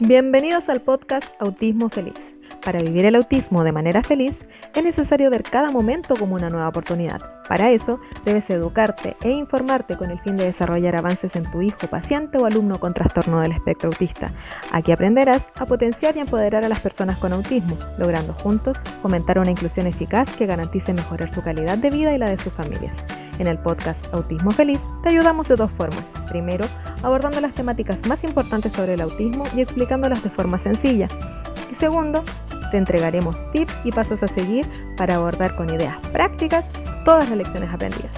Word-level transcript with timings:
Bienvenidos 0.00 0.68
al 0.68 0.80
podcast 0.80 1.34
Autismo 1.40 1.88
Feliz. 1.88 2.37
Para 2.64 2.80
vivir 2.80 3.06
el 3.06 3.14
autismo 3.14 3.64
de 3.64 3.72
manera 3.72 4.02
feliz 4.02 4.44
es 4.74 4.82
necesario 4.82 5.30
ver 5.30 5.42
cada 5.42 5.70
momento 5.70 6.16
como 6.16 6.34
una 6.34 6.50
nueva 6.50 6.68
oportunidad. 6.68 7.20
Para 7.48 7.70
eso 7.70 7.98
debes 8.24 8.50
educarte 8.50 9.16
e 9.22 9.30
informarte 9.30 9.96
con 9.96 10.10
el 10.10 10.20
fin 10.20 10.36
de 10.36 10.44
desarrollar 10.44 10.96
avances 10.96 11.34
en 11.34 11.50
tu 11.50 11.62
hijo, 11.62 11.86
paciente 11.86 12.36
o 12.36 12.44
alumno 12.44 12.78
con 12.78 12.92
trastorno 12.92 13.40
del 13.40 13.52
espectro 13.52 13.88
autista. 13.88 14.32
Aquí 14.70 14.92
aprenderás 14.92 15.48
a 15.54 15.64
potenciar 15.64 16.16
y 16.16 16.20
empoderar 16.20 16.64
a 16.64 16.68
las 16.68 16.80
personas 16.80 17.18
con 17.18 17.32
autismo, 17.32 17.76
logrando 17.96 18.34
juntos 18.34 18.76
fomentar 19.00 19.38
una 19.38 19.50
inclusión 19.50 19.86
eficaz 19.86 20.36
que 20.36 20.46
garantice 20.46 20.92
mejorar 20.92 21.30
su 21.30 21.42
calidad 21.42 21.78
de 21.78 21.90
vida 21.90 22.14
y 22.14 22.18
la 22.18 22.28
de 22.28 22.38
sus 22.38 22.52
familias. 22.52 22.96
En 23.38 23.46
el 23.46 23.58
podcast 23.58 24.12
Autismo 24.12 24.50
Feliz 24.50 24.80
te 25.02 25.10
ayudamos 25.10 25.48
de 25.48 25.56
dos 25.56 25.70
formas. 25.70 26.04
Primero, 26.28 26.66
abordando 27.02 27.40
las 27.40 27.54
temáticas 27.54 28.06
más 28.06 28.24
importantes 28.24 28.72
sobre 28.72 28.94
el 28.94 29.00
autismo 29.00 29.44
y 29.56 29.60
explicándolas 29.60 30.22
de 30.22 30.30
forma 30.30 30.58
sencilla. 30.58 31.08
Y 31.70 31.74
segundo, 31.74 32.24
te 32.70 32.76
entregaremos 32.76 33.36
tips 33.52 33.72
y 33.84 33.92
pasos 33.92 34.22
a 34.22 34.28
seguir 34.28 34.66
para 34.96 35.16
abordar 35.16 35.56
con 35.56 35.70
ideas 35.70 35.96
prácticas 36.12 36.66
todas 37.04 37.28
las 37.28 37.38
lecciones 37.38 37.72
aprendidas. 37.72 38.12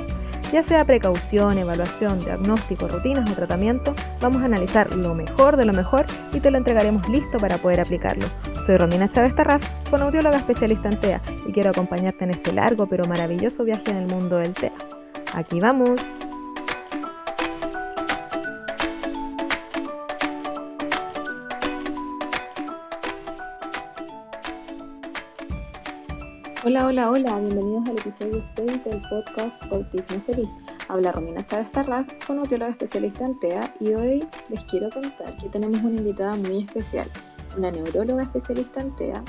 Ya 0.53 0.65
sea 0.65 0.85
precaución, 0.85 1.59
evaluación, 1.59 2.19
diagnóstico, 2.25 2.89
rutinas 2.89 3.31
o 3.31 3.35
tratamiento, 3.35 3.95
vamos 4.21 4.43
a 4.43 4.47
analizar 4.47 4.95
lo 4.97 5.15
mejor 5.15 5.57
de 5.57 5.65
lo 5.65 5.73
mejor 5.73 6.07
y 6.33 6.41
te 6.41 6.51
lo 6.51 6.59
entregaremos 6.59 7.09
listo 7.09 7.39
para 7.39 7.59
poder 7.59 7.81
aplicarlo. 7.81 8.27
Soy 8.67 8.77
Romina 8.77 9.11
Chávez 9.11 9.35
Tarraf, 9.37 9.63
audióloga 9.93 10.37
especialista 10.37 10.89
en 10.89 10.99
TEA 10.99 11.21
y 11.47 11.53
quiero 11.53 11.71
acompañarte 11.71 12.25
en 12.25 12.31
este 12.31 12.53
largo 12.53 12.87
pero 12.89 13.05
maravilloso 13.05 13.65
viaje 13.65 13.91
en 13.91 13.99
el 13.99 14.07
mundo 14.07 14.39
del 14.39 14.53
TEA. 14.53 14.73
Aquí 15.35 15.61
vamos. 15.61 16.01
Hola, 26.63 26.87
hola, 26.87 27.11
hola, 27.11 27.41
bienvenidos 27.41 27.89
al 27.89 27.99
episodio 27.99 28.45
6 28.55 28.85
del 28.85 29.01
podcast 29.09 29.63
Autismo 29.73 30.21
Feliz. 30.21 30.51
Habla 30.89 31.11
Romina 31.11 31.47
Chávez 31.47 31.73
Tarraf, 31.73 32.07
con 32.27 32.39
audióloga 32.39 32.71
especialista 32.71 33.25
en 33.25 33.41
TEA 33.41 33.75
y 33.81 33.95
hoy 33.95 34.27
les 34.51 34.63
quiero 34.65 34.91
contar 34.91 35.39
que 35.39 35.49
tenemos 35.49 35.81
una 35.81 35.97
invitada 35.97 36.37
muy 36.37 36.59
especial, 36.59 37.09
una 37.57 37.71
neuróloga 37.71 38.25
especialista 38.25 38.83
en 38.83 38.95
TEA 38.95 39.25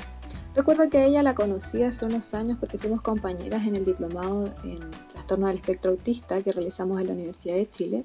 Recuerdo 0.54 0.90
que 0.90 1.02
ella 1.02 1.22
la 1.22 1.34
conocí 1.34 1.82
hace 1.82 2.04
unos 2.04 2.34
años 2.34 2.58
porque 2.60 2.76
fuimos 2.76 3.00
compañeras 3.00 3.66
en 3.66 3.74
el 3.74 3.86
diplomado 3.86 4.52
en 4.64 4.80
trastorno 5.10 5.46
del 5.46 5.56
espectro 5.56 5.92
autista 5.92 6.42
que 6.42 6.52
realizamos 6.52 7.00
en 7.00 7.06
la 7.06 7.14
Universidad 7.14 7.54
de 7.54 7.70
Chile. 7.70 8.04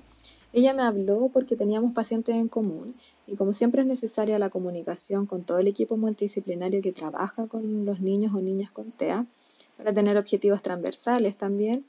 Ella 0.53 0.73
me 0.73 0.83
habló 0.83 1.29
porque 1.33 1.57
teníamos 1.57 1.93
pacientes 1.93 2.35
en 2.35 2.47
común 2.47 2.95
y 3.27 3.35
como 3.35 3.53
siempre 3.53 3.81
es 3.81 3.87
necesaria 3.87 4.39
la 4.39 4.49
comunicación 4.49 5.25
con 5.25 5.43
todo 5.43 5.59
el 5.59 5.67
equipo 5.67 5.97
multidisciplinario 5.97 6.81
que 6.81 6.93
trabaja 6.93 7.47
con 7.47 7.85
los 7.85 7.99
niños 7.99 8.33
o 8.33 8.39
niñas 8.39 8.71
con 8.71 8.91
TEA 8.91 9.25
para 9.77 9.93
tener 9.93 10.17
objetivos 10.17 10.61
transversales 10.61 11.37
también. 11.37 11.85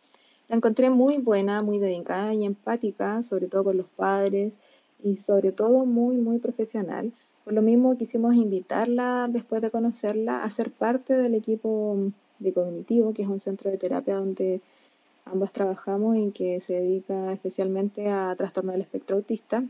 La 0.49 0.57
encontré 0.57 0.91
muy 0.91 1.19
buena, 1.19 1.63
muy 1.63 1.79
dedicada 1.79 2.35
y 2.35 2.45
empática, 2.45 3.23
sobre 3.23 3.47
todo 3.47 3.65
con 3.65 3.77
los 3.77 3.89
padres 3.89 4.59
y 5.01 5.17
sobre 5.17 5.53
todo 5.53 5.87
muy, 5.87 6.17
muy 6.17 6.39
profesional. 6.39 7.13
Por 7.45 7.53
lo 7.53 7.63
mismo 7.63 7.97
quisimos 7.97 8.35
invitarla, 8.35 9.29
después 9.31 9.63
de 9.63 9.71
conocerla, 9.71 10.43
a 10.43 10.51
ser 10.51 10.73
parte 10.73 11.15
del 11.15 11.35
equipo 11.35 11.97
de 12.39 12.53
Cognitivo, 12.53 13.15
que 13.15 13.23
es 13.23 13.29
un 13.29 13.41
centro 13.41 13.71
de 13.71 13.79
terapia 13.79 14.17
donde 14.17 14.61
ambas 15.33 15.53
trabajamos 15.53 16.17
y 16.17 16.31
que 16.33 16.61
se 16.61 16.75
dedica 16.75 17.33
especialmente 17.33 18.11
a 18.11 18.35
trastorno 18.37 18.73
del 18.73 18.81
espectro 18.81 19.17
autista. 19.17 19.63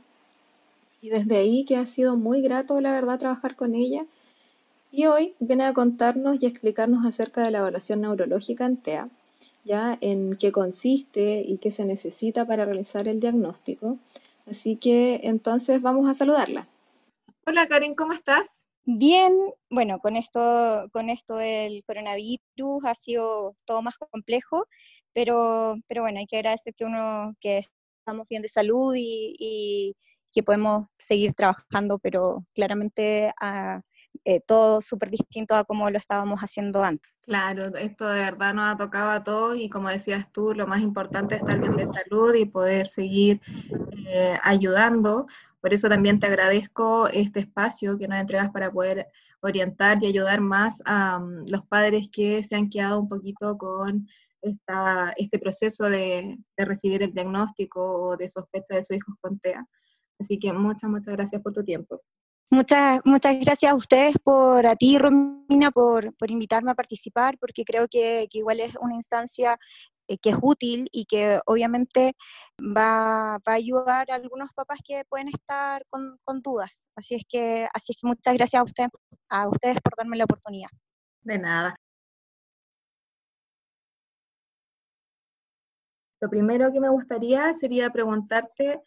Y 1.01 1.11
desde 1.11 1.37
ahí 1.37 1.65
que 1.65 1.77
ha 1.77 1.87
sido 1.87 2.17
muy 2.17 2.43
grato, 2.43 2.81
la 2.81 2.93
verdad, 2.93 3.19
trabajar 3.19 3.57
con 3.57 3.75
ella. 3.75 4.07
Y 4.91 5.07
hoy 5.07 5.35
viene 5.39 5.65
a 5.65 5.73
contarnos 5.73 6.43
y 6.43 6.47
explicarnos 6.47 7.05
acerca 7.05 7.43
de 7.43 7.51
la 7.51 7.59
evaluación 7.59 8.01
neurológica 8.01 8.67
en 8.67 8.79
TEA, 8.79 9.09
ya 9.65 9.97
en 10.01 10.37
qué 10.37 10.51
consiste 10.51 11.43
y 11.47 11.59
qué 11.59 11.71
se 11.73 11.85
necesita 11.85 12.47
para 12.47 12.65
realizar 12.65 13.07
el 13.07 13.21
diagnóstico. 13.21 13.99
Así 14.51 14.77
que 14.77 15.21
entonces 15.25 15.83
vamos 15.83 16.09
a 16.09 16.15
saludarla. 16.15 16.67
Hola 17.47 17.67
Karen, 17.67 17.95
¿cómo 17.95 18.13
estás? 18.13 18.67
Bien, 18.91 19.35
bueno, 19.69 19.99
con 19.99 20.17
esto, 20.17 20.89
con 20.93 21.11
esto 21.11 21.37
del 21.37 21.85
coronavirus 21.85 22.85
ha 22.85 22.95
sido 22.95 23.55
todo 23.67 23.83
más 23.83 23.99
complejo, 23.99 24.67
pero, 25.19 25.75
pero 25.89 26.03
bueno, 26.03 26.21
hay 26.21 26.29
que 26.29 26.37
agradecer 26.37 26.77
que 26.77 26.85
uno, 26.85 27.35
que 27.41 27.67
estamos 27.99 28.29
bien 28.29 28.41
de 28.41 28.49
salud 28.49 28.95
y, 28.97 29.97
que 30.31 30.45
podemos 30.45 30.87
seguir 30.97 31.35
trabajando, 31.35 31.99
pero 31.99 32.45
claramente 32.55 33.33
a, 33.41 33.81
eh, 34.25 34.41
todo 34.47 34.81
súper 34.81 35.11
distinto 35.11 35.57
a 35.57 35.65
como 35.65 35.91
lo 35.91 35.99
estábamos 35.99 36.39
haciendo 36.41 36.85
antes. 36.85 37.11
Claro, 37.23 37.75
esto 37.77 38.07
de 38.07 38.21
verdad 38.21 38.55
nos 38.55 38.73
ha 38.73 38.77
tocado 38.77 39.11
a 39.11 39.25
todos 39.25 39.59
y 39.59 39.69
como 39.69 39.89
decías 39.89 40.31
tú, 40.31 40.55
lo 40.55 40.69
más 40.69 40.83
importante 40.83 41.35
es 41.35 41.41
estar 41.41 41.59
bien 41.59 41.77
de 41.77 41.87
salud 41.87 42.35
y 42.35 42.45
poder 42.45 42.87
seguir 42.87 43.41
eh, 44.07 44.39
ayudando. 44.45 45.27
Por 45.61 45.75
eso 45.75 45.89
también 45.89 46.21
te 46.21 46.29
agradezco 46.29 47.09
este 47.09 47.41
espacio 47.41 47.99
que 47.99 48.07
nos 48.07 48.21
entregas 48.21 48.51
para 48.51 48.71
poder 48.71 49.09
orientar 49.41 49.99
y 50.01 50.07
ayudar 50.07 50.41
más 50.41 50.81
a 50.85 51.19
mm, 51.19 51.47
los 51.49 51.67
padres 51.67 52.09
que 52.13 52.43
se 52.45 52.55
han 52.55 52.69
quedado 52.69 53.01
un 53.01 53.09
poquito 53.09 53.59
con 53.59 54.07
esta, 54.43 55.13
este 55.17 55.39
proceso 55.39 55.85
de, 55.85 56.37
de, 56.57 56.65
recibir 56.65 57.03
el 57.03 57.13
diagnóstico 57.13 57.81
o 57.81 58.17
de 58.17 58.29
sospecha 58.29 58.75
de 58.75 58.83
su 58.83 58.95
hijo 58.95 59.13
con 59.21 59.39
TEA. 59.39 59.65
Así 60.19 60.39
que 60.39 60.53
muchas, 60.53 60.91
muchas 60.91 61.15
gracias 61.15 61.43
por 61.43 61.53
tu 61.53 61.65
tiempo. 61.65 62.01
Muchas, 62.51 63.01
muchas 63.05 63.39
gracias 63.41 63.71
a 63.71 63.75
ustedes, 63.75 64.17
por 64.25 64.67
a 64.67 64.75
ti, 64.75 64.97
Romina, 64.97 65.71
por, 65.71 66.15
por 66.17 66.31
invitarme 66.31 66.71
a 66.71 66.75
participar, 66.75 67.37
porque 67.39 67.65
creo 67.65 67.89
que, 67.89 68.27
que 68.31 68.39
igual 68.39 68.61
es 68.61 68.75
una 68.81 68.95
instancia 68.95 69.59
eh, 70.09 70.17
que 70.17 70.31
es 70.31 70.37
útil 70.41 70.89
y 70.91 71.05
que 71.05 71.39
obviamente 71.45 72.15
va, 72.59 73.39
va, 73.47 73.53
a 73.53 73.57
ayudar 73.57 74.11
a 74.11 74.15
algunos 74.15 74.51
papás 74.55 74.79
que 74.83 75.05
pueden 75.11 75.29
estar 75.29 75.85
con, 75.91 76.19
con, 76.25 76.41
dudas. 76.41 76.89
Así 76.97 77.15
es 77.15 77.25
que, 77.29 77.69
así 77.75 77.93
es 77.93 77.99
que 78.01 78.07
muchas 78.07 78.33
gracias 78.33 78.61
a 78.61 78.65
ustedes, 78.65 78.89
a 79.29 79.49
ustedes 79.49 79.79
por 79.83 79.93
darme 79.99 80.17
la 80.17 80.25
oportunidad. 80.25 80.71
De 81.23 81.39
nada. 81.39 81.77
Lo 86.21 86.29
primero 86.29 86.73
que 86.73 86.81
me 86.81 86.89
gustaría 86.89 87.53
sería 87.55 87.91
preguntarte 87.91 88.81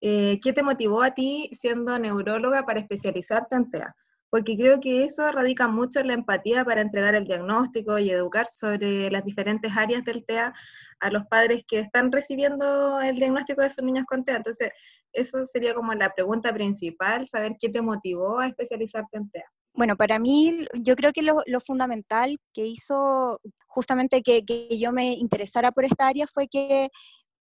eh, 0.00 0.38
qué 0.42 0.52
te 0.52 0.62
motivó 0.62 1.02
a 1.02 1.12
ti 1.12 1.50
siendo 1.52 1.98
neuróloga 1.98 2.64
para 2.64 2.80
especializarte 2.80 3.56
en 3.56 3.70
TEA 3.70 3.96
porque 4.30 4.56
creo 4.56 4.80
que 4.80 5.04
eso 5.04 5.30
radica 5.30 5.68
mucho 5.68 6.00
en 6.00 6.08
la 6.08 6.14
empatía 6.14 6.64
para 6.64 6.80
entregar 6.80 7.14
el 7.14 7.24
diagnóstico 7.24 7.98
y 7.98 8.10
educar 8.10 8.46
sobre 8.46 9.10
las 9.10 9.24
diferentes 9.24 9.74
áreas 9.76 10.04
del 10.04 10.24
TEA 10.24 10.52
a 11.00 11.10
los 11.10 11.26
padres 11.26 11.64
que 11.66 11.78
están 11.78 12.10
recibiendo 12.12 13.00
el 13.00 13.16
diagnóstico 13.16 13.62
de 13.62 13.70
sus 13.70 13.84
niños 13.84 14.06
con 14.06 14.24
TEA. 14.24 14.36
Entonces, 14.36 14.70
eso 15.12 15.44
sería 15.44 15.74
como 15.74 15.94
la 15.94 16.10
pregunta 16.10 16.52
principal, 16.52 17.28
saber 17.28 17.56
qué 17.58 17.68
te 17.68 17.80
motivó 17.80 18.40
a 18.40 18.48
especializarte 18.48 19.16
en 19.16 19.30
TEA. 19.30 19.44
Bueno, 19.76 19.96
para 19.96 20.18
mí 20.18 20.66
yo 20.74 20.96
creo 20.96 21.12
que 21.12 21.22
lo, 21.22 21.60
fundamental 21.60 22.36
que 22.54 22.66
hizo 22.66 23.40
justamente 23.66 24.22
que, 24.22 24.42
yo 24.78 24.92
me 24.92 25.14
interesara 25.14 25.72
por 25.72 25.84
esta 25.84 26.08
área 26.08 26.26
fue 26.26 26.48
que 26.48 26.88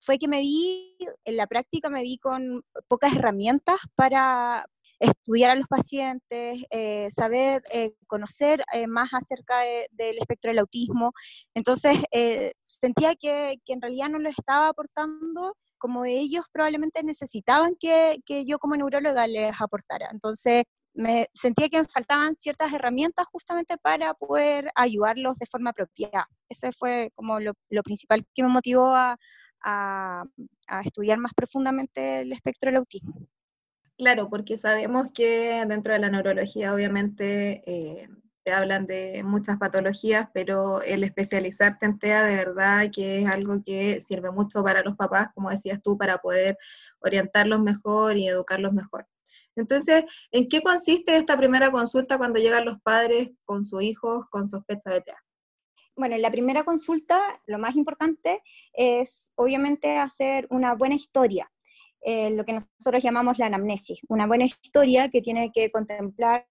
fue 0.03 0.17
que 0.17 0.27
me 0.27 0.39
vi, 0.39 0.97
en 1.25 1.37
la 1.37 1.45
práctica 1.47 1.89
me 1.89 2.01
vi 2.01 2.17
con 2.17 2.63
pocas 2.87 3.15
herramientas 3.15 3.79
para, 3.95 4.65
estudiar 5.01 5.49
a 5.49 5.55
los 5.55 5.67
pacientes, 5.67 6.63
eh, 6.69 7.09
saber, 7.09 7.63
eh, 7.71 7.93
conocer 8.07 8.63
eh, 8.71 8.85
más 8.87 9.09
acerca 9.13 9.59
del 9.91 10.17
espectro 10.19 10.51
del 10.51 10.59
autismo. 10.59 11.11
Entonces, 11.55 11.97
sentía 12.67 13.15
que, 13.15 13.55
que, 13.65 13.73
en 13.73 13.81
realidad 13.81 14.09
no 14.09 14.19
lo 14.19 14.29
estaba 14.29 14.69
aportando 14.69 15.55
como 15.79 16.05
ellos 16.05 16.45
probablemente 16.51 17.03
necesitaban 17.03 17.75
que, 17.79 18.19
que 18.25 18.45
yo 18.45 18.59
como 18.59 18.75
neuróloga 18.75 19.25
les 19.25 19.59
aportara. 19.59 20.09
Entonces, 20.11 20.65
me 20.93 21.27
sentía 21.33 21.69
que 21.69 21.83
faltaban 21.85 22.35
ciertas 22.35 22.73
herramientas 22.73 23.27
justamente 23.31 23.77
para 23.77 24.13
poder 24.13 24.71
ayudarlos 24.75 25.37
de 25.37 25.45
forma 25.45 25.71
apropiada. 25.71 26.27
Ese 26.49 26.71
fue 26.73 27.11
como 27.15 27.39
lo, 27.39 27.53
principal 27.83 28.25
que 28.33 28.43
me 28.43 28.49
motivó 28.49 28.87
a, 28.87 29.17
a, 29.63 30.23
a, 30.67 30.81
estudiar 30.81 31.17
más 31.17 31.33
profundamente 31.33 32.21
el 32.21 32.33
espectro 32.33 32.69
del 32.69 32.77
autismo. 32.77 33.13
Claro, 33.97 34.29
porque 34.29 34.57
sabemos 34.57 35.11
que 35.13 35.63
dentro 35.67 35.93
de 35.93 35.99
la 35.99 36.09
neurología 36.09 36.73
obviamente 36.73 37.61
eh, 37.65 38.07
te 38.43 38.51
hablan 38.51 38.87
de 38.87 39.23
muchas 39.23 39.57
patologías, 39.57 40.27
pero 40.33 40.81
el 40.81 41.03
especializarte 41.03 41.85
en 41.85 41.99
TEA 41.99 42.23
de 42.23 42.35
verdad 42.35 42.89
que 42.93 43.19
es 43.19 43.27
algo 43.27 43.61
que 43.63 44.01
sirve 44.01 44.31
mucho 44.31 44.63
para 44.63 44.83
los 44.83 44.95
papás, 44.95 45.29
como 45.35 45.49
decías 45.51 45.81
tú, 45.83 45.97
para 45.97 46.17
poder 46.17 46.57
orientarlos 46.99 47.61
mejor 47.61 48.17
y 48.17 48.27
educarlos 48.27 48.73
mejor. 48.73 49.05
Entonces, 49.55 50.05
¿en 50.31 50.47
qué 50.47 50.61
consiste 50.61 51.17
esta 51.17 51.37
primera 51.37 51.71
consulta 51.71 52.17
cuando 52.17 52.39
llegan 52.39 52.65
los 52.65 52.81
padres 52.81 53.31
con 53.43 53.63
sus 53.63 53.83
hijos 53.83 54.25
con 54.29 54.47
sospecha 54.47 54.91
de 54.91 55.01
TEA? 55.01 55.17
Bueno, 55.95 56.15
en 56.15 56.21
la 56.21 56.31
primera 56.31 56.63
consulta 56.63 57.21
lo 57.45 57.59
más 57.59 57.75
importante 57.75 58.41
es 58.73 59.31
obviamente 59.35 59.97
hacer 59.97 60.47
una 60.49 60.73
buena 60.73 60.95
historia 60.95 61.51
eh, 62.03 62.31
lo 62.31 62.45
que 62.45 62.53
nosotros 62.53 63.03
llamamos 63.03 63.37
la 63.37 63.45
anamnesis, 63.45 63.99
una 64.07 64.25
buena 64.25 64.45
historia 64.45 65.09
que 65.09 65.21
tiene 65.21 65.51
que 65.51 65.69
contemplar 65.69 66.47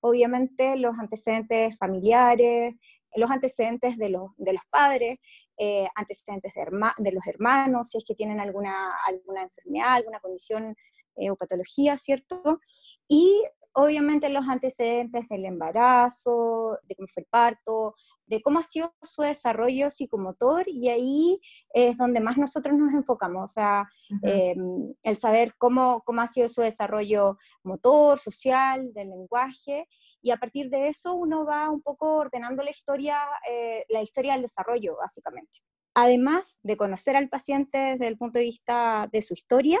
obviamente 0.00 0.76
los 0.76 0.98
antecedentes 0.98 1.78
familiares, 1.78 2.74
los 3.14 3.30
antecedentes 3.30 3.96
de 3.96 4.10
los, 4.10 4.32
de 4.36 4.52
los 4.52 4.62
padres, 4.68 5.18
eh, 5.56 5.88
antecedentes 5.94 6.52
de, 6.54 6.64
de, 6.98 7.12
los 7.12 7.26
hermanos, 7.26 7.88
si 7.88 7.98
es 7.98 8.04
que 8.04 8.14
tienen 8.14 8.40
alguna, 8.40 8.94
alguna 9.06 9.42
enfermedad, 9.42 9.94
alguna 9.94 10.20
condición 10.20 10.76
eh, 11.16 11.30
o 11.30 11.36
patología, 11.36 11.96
¿cierto? 11.98 12.60
Y 13.08 13.44
obviamente 13.74 14.28
los 14.28 14.48
antecedentes 14.48 15.28
del 15.28 15.44
embarazo, 15.46 16.78
de 16.84 16.94
cómo 16.94 17.08
fue 17.08 17.22
el 17.22 17.28
parto, 17.30 17.94
de 18.26 18.40
cómo 18.42 18.58
ha 18.58 18.62
sido 18.62 18.94
su 19.02 19.22
desarrollo 19.22 19.90
psicomotor 19.90 20.64
y 20.68 20.88
ahí 20.88 21.40
es 21.72 21.98
donde 21.98 22.20
más 22.20 22.38
nosotros 22.38 22.76
nos 22.78 22.92
enfocamos, 22.94 23.50
o 23.50 23.52
sea, 23.52 23.88
em, 24.22 24.94
el 25.02 25.16
saber 25.16 25.54
cómo, 25.58 26.02
cómo 26.04 26.20
ha 26.20 26.26
sido 26.26 26.48
su 26.48 26.62
desarrollo 26.62 27.36
motor, 27.62 28.18
social, 28.18 28.92
del 28.94 29.10
lenguaje 29.10 29.86
y 30.20 30.30
a 30.30 30.36
partir 30.36 30.70
de 30.70 30.88
eso 30.88 31.14
uno 31.14 31.44
va 31.44 31.70
un 31.70 31.82
poco 31.82 32.16
ordenando 32.16 32.62
la 32.62 32.70
historia, 32.70 33.18
eh, 33.50 33.84
la 33.88 34.02
historia 34.02 34.32
del 34.32 34.42
desarrollo 34.42 34.96
básicamente. 34.96 35.58
Además 35.94 36.58
de 36.62 36.78
conocer 36.78 37.16
al 37.16 37.28
paciente 37.28 37.76
desde 37.76 38.08
el 38.08 38.16
punto 38.16 38.38
de 38.38 38.46
vista 38.46 39.08
de 39.12 39.20
su 39.20 39.34
historia, 39.34 39.78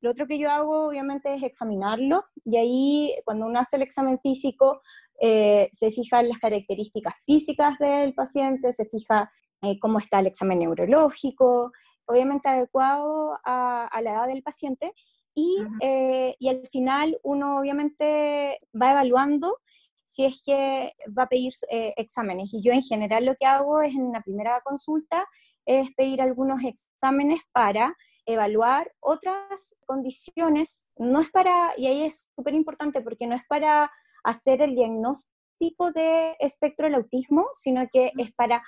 lo 0.00 0.10
otro 0.10 0.26
que 0.26 0.38
yo 0.38 0.50
hago, 0.50 0.88
obviamente, 0.88 1.34
es 1.34 1.42
examinarlo, 1.42 2.24
y 2.44 2.56
ahí, 2.56 3.14
cuando 3.24 3.46
uno 3.46 3.58
hace 3.58 3.76
el 3.76 3.82
examen 3.82 4.18
físico, 4.20 4.80
eh, 5.20 5.68
se 5.72 5.90
fija 5.90 6.20
en 6.20 6.28
las 6.28 6.38
características 6.38 7.14
físicas 7.24 7.78
del 7.78 8.14
paciente, 8.14 8.72
se 8.72 8.86
fija 8.86 9.30
eh, 9.62 9.78
cómo 9.80 9.98
está 9.98 10.20
el 10.20 10.28
examen 10.28 10.60
neurológico, 10.60 11.72
obviamente 12.06 12.48
adecuado 12.48 13.36
a, 13.44 13.90
la 14.00 14.10
edad 14.10 14.26
del 14.28 14.42
paciente, 14.42 14.92
y, 15.34 15.58
eh, 15.80 16.34
y, 16.38 16.48
al 16.48 16.66
final 16.66 17.18
uno 17.22 17.58
obviamente 17.58 18.60
va 18.80 18.90
evaluando 18.90 19.58
si 20.04 20.24
es 20.24 20.42
que 20.44 20.94
va 21.16 21.24
a 21.24 21.28
pedir 21.28 21.52
exámenes. 21.70 22.52
Y 22.52 22.62
yo 22.62 22.72
en 22.72 22.82
general 22.82 23.24
lo 23.24 23.34
que 23.36 23.46
hago 23.46 23.82
es 23.82 23.94
en 23.94 24.10
la 24.10 24.22
primera 24.22 24.60
consulta 24.62 25.26
es 25.66 25.90
pedir 25.94 26.22
algunos 26.22 26.64
exámenes 26.64 27.40
para 27.52 27.94
evaluar 28.28 28.92
otras 29.00 29.74
condiciones, 29.86 30.90
no 30.96 31.20
es 31.20 31.30
para, 31.30 31.72
y 31.78 31.86
ahí 31.86 32.02
es 32.02 32.28
súper 32.36 32.54
importante 32.54 33.00
porque 33.00 33.26
no 33.26 33.34
es 33.34 33.42
para 33.48 33.90
hacer 34.22 34.60
el 34.60 34.74
diagnóstico 34.74 35.90
de 35.92 36.36
espectro 36.38 36.86
del 36.86 36.96
autismo, 36.96 37.48
sino 37.54 37.88
que 37.90 38.12
es 38.18 38.30
para 38.32 38.62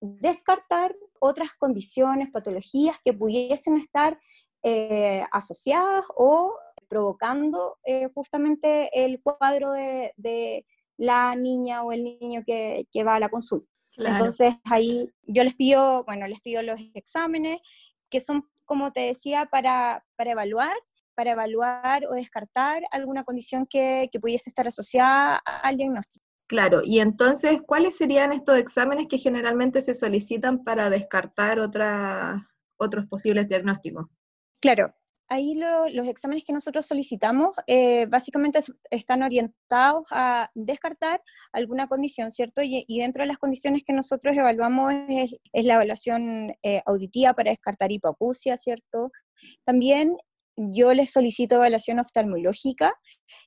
descartar 0.00 0.96
otras 1.20 1.50
condiciones, 1.58 2.30
patologías 2.30 2.96
que 3.04 3.12
pudiesen 3.12 3.76
estar 3.76 4.18
eh, 4.62 5.24
asociadas 5.30 6.06
o 6.16 6.54
provocando 6.88 7.78
eh, 7.84 8.08
justamente 8.14 9.04
el 9.04 9.20
cuadro 9.22 9.72
de, 9.72 10.64
la 10.98 11.34
niña 11.34 11.82
o 11.82 11.90
el 11.90 12.04
niño 12.04 12.42
que, 12.46 12.86
que 12.92 13.02
va 13.02 13.16
a 13.16 13.20
la 13.20 13.28
consulta. 13.28 13.66
Entonces 13.96 14.54
ahí 14.64 15.08
yo 15.22 15.42
les 15.42 15.54
pido, 15.54 16.04
bueno, 16.04 16.26
les 16.28 16.40
pido 16.40 16.62
los 16.62 16.80
exámenes 16.94 17.60
que 18.08 18.20
son 18.20 18.46
como 18.64 18.92
te 18.92 19.00
decía, 19.00 19.46
para, 19.46 20.04
para 20.16 20.32
evaluar 20.32 20.76
para 21.14 21.32
evaluar 21.32 22.06
o 22.10 22.14
descartar 22.14 22.82
alguna 22.90 23.24
condición 23.24 23.66
que, 23.66 24.08
que, 24.10 24.18
pudiese 24.18 24.48
estar 24.48 24.66
asociada 24.66 25.36
al 25.36 25.76
diagnóstico. 25.76 26.24
Claro, 26.48 26.80
y 26.84 27.00
entonces, 27.00 27.62
¿cuáles 27.66 27.96
serían 27.96 28.32
estos 28.32 28.58
exámenes 28.58 29.06
que 29.08 29.18
generalmente 29.18 29.80
se 29.80 29.94
solicitan 29.94 30.64
para 30.64 30.90
descartar 30.90 31.58
otros 31.60 33.06
posibles 33.08 33.48
diagnósticos? 33.48 34.06
Claro, 34.60 34.94
ahí 35.32 35.54
los 35.54 36.06
exámenes 36.06 36.44
que 36.44 36.52
nosotros 36.52 36.86
solicitamos 36.86 37.54
eh, 37.66 38.04
básicamente 38.06 38.60
están 38.90 39.22
orientados 39.22 40.06
a 40.10 40.50
descartar 40.54 41.22
alguna 41.52 41.86
condición, 41.86 42.30
¿cierto? 42.30 42.60
Y, 42.62 42.84
dentro 42.98 43.22
de 43.22 43.28
las 43.28 43.38
condiciones 43.38 43.82
que 43.82 43.94
nosotros 43.94 44.36
evaluamos 44.36 44.92
es, 45.08 45.40
la 45.52 45.74
evaluación 45.74 46.52
eh, 46.62 46.82
auditiva 46.84 47.32
para 47.32 47.50
descartar 47.50 47.90
hipoacusia, 47.90 48.58
¿cierto? 48.58 49.10
También 49.64 50.16
yo 50.56 50.92
les 50.92 51.10
solicito 51.10 51.54
evaluación 51.54 51.98
oftalmológica 51.98 52.94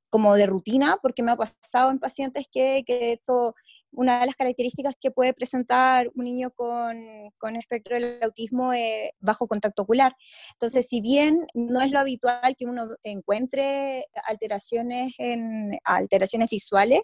como 0.10 0.34
de 0.34 0.48
rutina, 0.48 0.98
porque 1.04 1.22
me 1.22 1.34
ha 1.34 1.38
pasado 1.38 1.92
en 1.92 2.00
pacientes 2.00 2.48
que, 2.52 2.84
que 2.88 3.14
esto 3.14 3.54
una 3.96 4.20
de 4.20 4.26
las 4.28 4.36
características 4.36 4.96
que 5.00 5.12
puede 5.12 5.34
presentar 5.34 6.10
un 6.16 6.26
niño 6.26 6.52
con, 6.52 6.98
con 7.38 7.56
espectro 7.56 7.96
del 7.96 8.22
autismo 8.24 8.74
es 8.74 9.12
bajo 9.20 9.48
contacto 9.48 9.84
ocular. 9.84 10.14
Entonces, 10.54 10.88
si 10.88 11.02
bien 11.02 11.46
no 11.54 11.82
es 11.82 11.92
lo 11.92 12.00
habitual 12.00 12.56
que 12.58 12.66
uno 12.66 12.88
encuentre 13.04 14.06
alteraciones, 14.28 15.14
en, 15.18 15.78
alteraciones 15.84 16.50
visuales, 16.50 17.02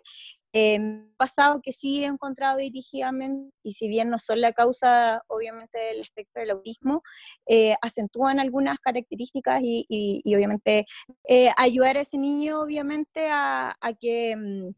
eh, 0.54 0.80
pasado 1.16 1.62
que 1.64 1.72
sí 1.72 2.04
he 2.04 2.08
encontrado 2.08 2.58
dirigidamente, 2.58 3.54
y 3.64 3.72
si 3.74 3.88
bien 3.88 4.10
no 4.10 4.18
son 4.18 4.42
la 4.42 4.52
causa, 4.52 5.24
obviamente, 5.28 5.78
del 5.78 6.02
espectro 6.02 6.42
del 6.42 6.52
autismo, 6.52 7.04
eh, 7.48 7.76
acentúan 7.82 8.40
algunas 8.40 8.80
características 8.80 9.62
y, 9.64 9.86
y, 9.88 10.36
obviamente, 10.36 10.86
eh, 11.28 11.52
ayudar 11.58 11.98
a 11.98 12.02
ese 12.02 12.18
niño, 12.18 12.60
obviamente, 12.62 13.28
a, 13.30 13.76
a 13.80 13.94
que 13.94 14.36
mm, 14.36 14.74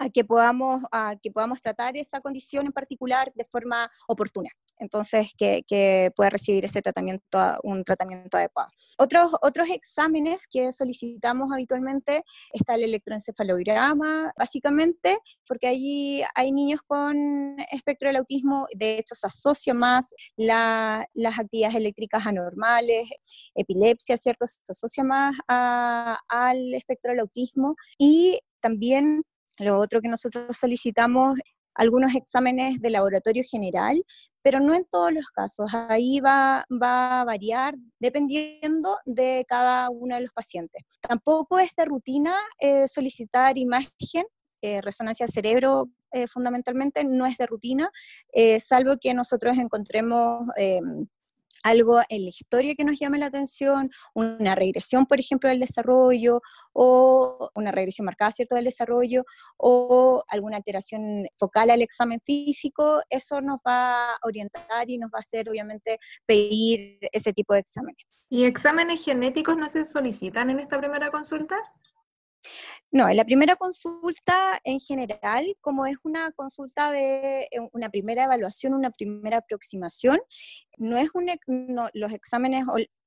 a 0.00 0.08
que 0.08 0.24
podamos, 0.24 0.82
a 0.90 1.14
que 1.22 1.30
podamos 1.30 1.60
tratar 1.60 1.96
esa 1.96 2.20
condición 2.20 2.66
en 2.66 2.72
particular 2.72 3.30
de 3.34 3.44
forma 3.44 3.88
oportuna. 4.08 4.48
Entonces, 4.78 5.32
que, 5.36 5.62
que 5.68 6.10
pueda 6.16 6.30
recibir 6.30 6.64
ese 6.64 6.80
tratamiento, 6.80 7.38
un 7.64 7.84
tratamiento 7.84 8.38
adecuado. 8.38 8.70
Otros, 8.98 9.36
otros 9.42 9.68
exámenes 9.68 10.46
que 10.50 10.72
solicitamos 10.72 11.52
habitualmente 11.52 12.24
está 12.50 12.76
el 12.76 12.84
electroencefalograma, 12.84 14.32
básicamente, 14.38 15.18
porque 15.46 15.66
allí 15.68 16.22
hay 16.34 16.50
niños 16.50 16.80
con 16.86 17.56
espectro 17.70 18.08
del 18.08 18.16
autismo, 18.16 18.66
de 18.74 18.98
hecho 18.98 19.14
se 19.14 19.26
asocia 19.26 19.74
más 19.74 20.14
la, 20.36 21.06
las 21.12 21.38
actividades 21.38 21.76
eléctricas 21.76 22.26
anormales, 22.26 23.10
epilepsia, 23.54 24.16
¿cierto? 24.16 24.46
Se 24.46 24.58
asocia 24.66 25.04
más 25.04 25.36
al 25.46 26.72
espectro 26.72 27.10
del 27.10 27.20
autismo 27.20 27.76
y 27.98 28.40
también 28.60 29.24
lo 29.60 29.78
otro 29.78 30.00
que 30.00 30.08
nosotros 30.08 30.56
solicitamos, 30.56 31.38
algunos 31.74 32.14
exámenes 32.14 32.80
de 32.80 32.90
laboratorio 32.90 33.42
general, 33.48 34.02
pero 34.42 34.58
no 34.58 34.74
en 34.74 34.86
todos 34.90 35.12
los 35.12 35.26
casos. 35.28 35.70
Ahí 35.88 36.20
va, 36.20 36.64
va 36.70 37.20
a 37.20 37.24
variar 37.24 37.74
dependiendo 37.98 38.98
de 39.04 39.44
cada 39.46 39.90
uno 39.90 40.14
de 40.14 40.22
los 40.22 40.32
pacientes. 40.32 40.82
Tampoco 41.00 41.58
es 41.58 41.70
de 41.76 41.84
rutina 41.84 42.34
eh, 42.58 42.88
solicitar 42.88 43.58
imagen, 43.58 44.24
eh, 44.62 44.80
resonancia 44.80 45.26
cerebro 45.26 45.90
eh, 46.12 46.26
fundamentalmente, 46.26 47.04
no 47.04 47.24
es 47.24 47.36
de 47.36 47.46
rutina, 47.46 47.90
salvo 48.58 48.96
que 49.00 49.14
nosotros 49.14 49.56
encontremos 49.58 50.48
algo 51.62 52.00
en 52.08 52.24
la 52.24 52.30
historia 52.30 52.74
que 52.74 52.84
nos 52.84 52.98
llame 52.98 53.18
la 53.18 53.26
atención, 53.26 53.90
una 54.14 54.54
regresión, 54.54 55.06
por 55.06 55.20
ejemplo, 55.20 55.48
del 55.48 55.60
desarrollo, 55.60 56.40
o 56.72 57.50
una 57.54 57.72
regresión 57.72 58.06
marcada, 58.06 58.32
¿cierto?, 58.32 58.54
del 58.54 58.64
desarrollo, 58.64 59.24
o 59.56 60.22
alguna 60.28 60.56
alteración 60.56 61.26
focal 61.36 61.70
al 61.70 61.82
examen 61.82 62.20
físico, 62.20 63.00
eso 63.08 63.40
nos 63.40 63.58
va 63.66 64.12
a 64.12 64.18
orientar 64.22 64.88
y 64.88 64.98
nos 64.98 65.10
va 65.10 65.18
a 65.18 65.20
hacer, 65.20 65.48
obviamente, 65.48 65.98
pedir 66.26 66.98
ese 67.12 67.32
tipo 67.32 67.54
de 67.54 67.60
exámenes. 67.60 68.04
¿Y 68.28 68.44
exámenes 68.44 69.04
genéticos 69.04 69.56
no 69.56 69.68
se 69.68 69.84
solicitan 69.84 70.50
en 70.50 70.60
esta 70.60 70.78
primera 70.78 71.10
consulta? 71.10 71.56
No, 72.92 73.08
en 73.08 73.16
la 73.16 73.24
primera 73.24 73.54
consulta 73.54 74.60
en 74.64 74.80
general, 74.80 75.44
como 75.60 75.86
es 75.86 75.96
una 76.02 76.32
consulta 76.32 76.90
de 76.90 77.42
eh, 77.42 77.48
una 77.72 77.88
primera 77.88 78.24
evaluación, 78.24 78.74
una 78.74 78.90
primera 78.90 79.38
aproximación, 79.38 80.18
no 80.76 80.96
es 80.96 81.10
un, 81.14 81.30
los 81.94 82.12
exámenes, 82.12 82.64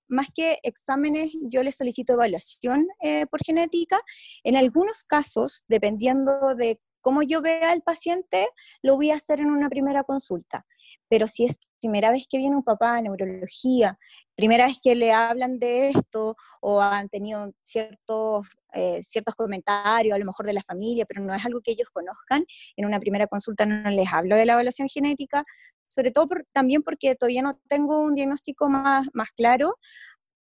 más 0.07 0.27
que 0.33 0.59
exámenes, 0.63 1.33
yo 1.41 1.63
les 1.63 1.75
solicito 1.75 2.13
evaluación 2.13 2.87
eh, 3.01 3.25
por 3.25 3.43
genética. 3.43 3.99
En 4.43 4.55
algunos 4.55 5.03
casos, 5.03 5.65
dependiendo 5.67 6.31
de 6.57 6.79
cómo 7.03 7.21
yo 7.21 7.41
vea 7.41 7.69
al 7.69 7.83
paciente, 7.83 8.47
lo 8.81 8.95
voy 8.95 9.11
a 9.11 9.15
hacer 9.15 9.39
en 9.41 9.51
una 9.51 9.69
primera 9.69 10.03
consulta. 10.03 10.65
Pero 11.09 11.27
si 11.27 11.45
es 11.45 11.59
primera 11.79 12.11
vez 12.11 12.25
que 12.29 12.37
viene 12.37 12.55
un 12.55 12.63
papá 12.63 12.95
a 12.95 13.01
neurología, 13.01 13.99
primera 14.35 14.65
vez 14.65 14.79
que 14.81 14.95
le 14.95 15.11
hablan 15.11 15.59
de 15.59 15.89
esto 15.89 16.35
o 16.61 16.81
han 16.81 17.09
tenido 17.09 17.51
ciertos, 17.65 18.47
eh, 18.73 19.03
ciertos 19.03 19.35
comentarios, 19.35 20.15
a 20.15 20.17
lo 20.17 20.25
mejor 20.25 20.45
de 20.45 20.53
la 20.53 20.63
familia, 20.63 21.05
pero 21.05 21.21
no 21.21 21.33
es 21.33 21.45
algo 21.45 21.59
que 21.61 21.71
ellos 21.71 21.89
conozcan, 21.91 22.45
en 22.77 22.85
una 22.85 22.99
primera 23.01 23.27
consulta 23.27 23.65
no 23.65 23.89
les 23.89 24.11
hablo 24.11 24.37
de 24.37 24.45
la 24.45 24.53
evaluación 24.53 24.87
genética, 24.87 25.43
sobre 25.89 26.11
todo 26.11 26.27
también 26.53 26.83
porque 26.83 27.15
todavía 27.15 27.41
no 27.41 27.59
tengo 27.67 27.99
un 27.99 28.15
diagnóstico 28.15 28.69
más, 28.69 29.07
más 29.13 29.31
claro. 29.31 29.75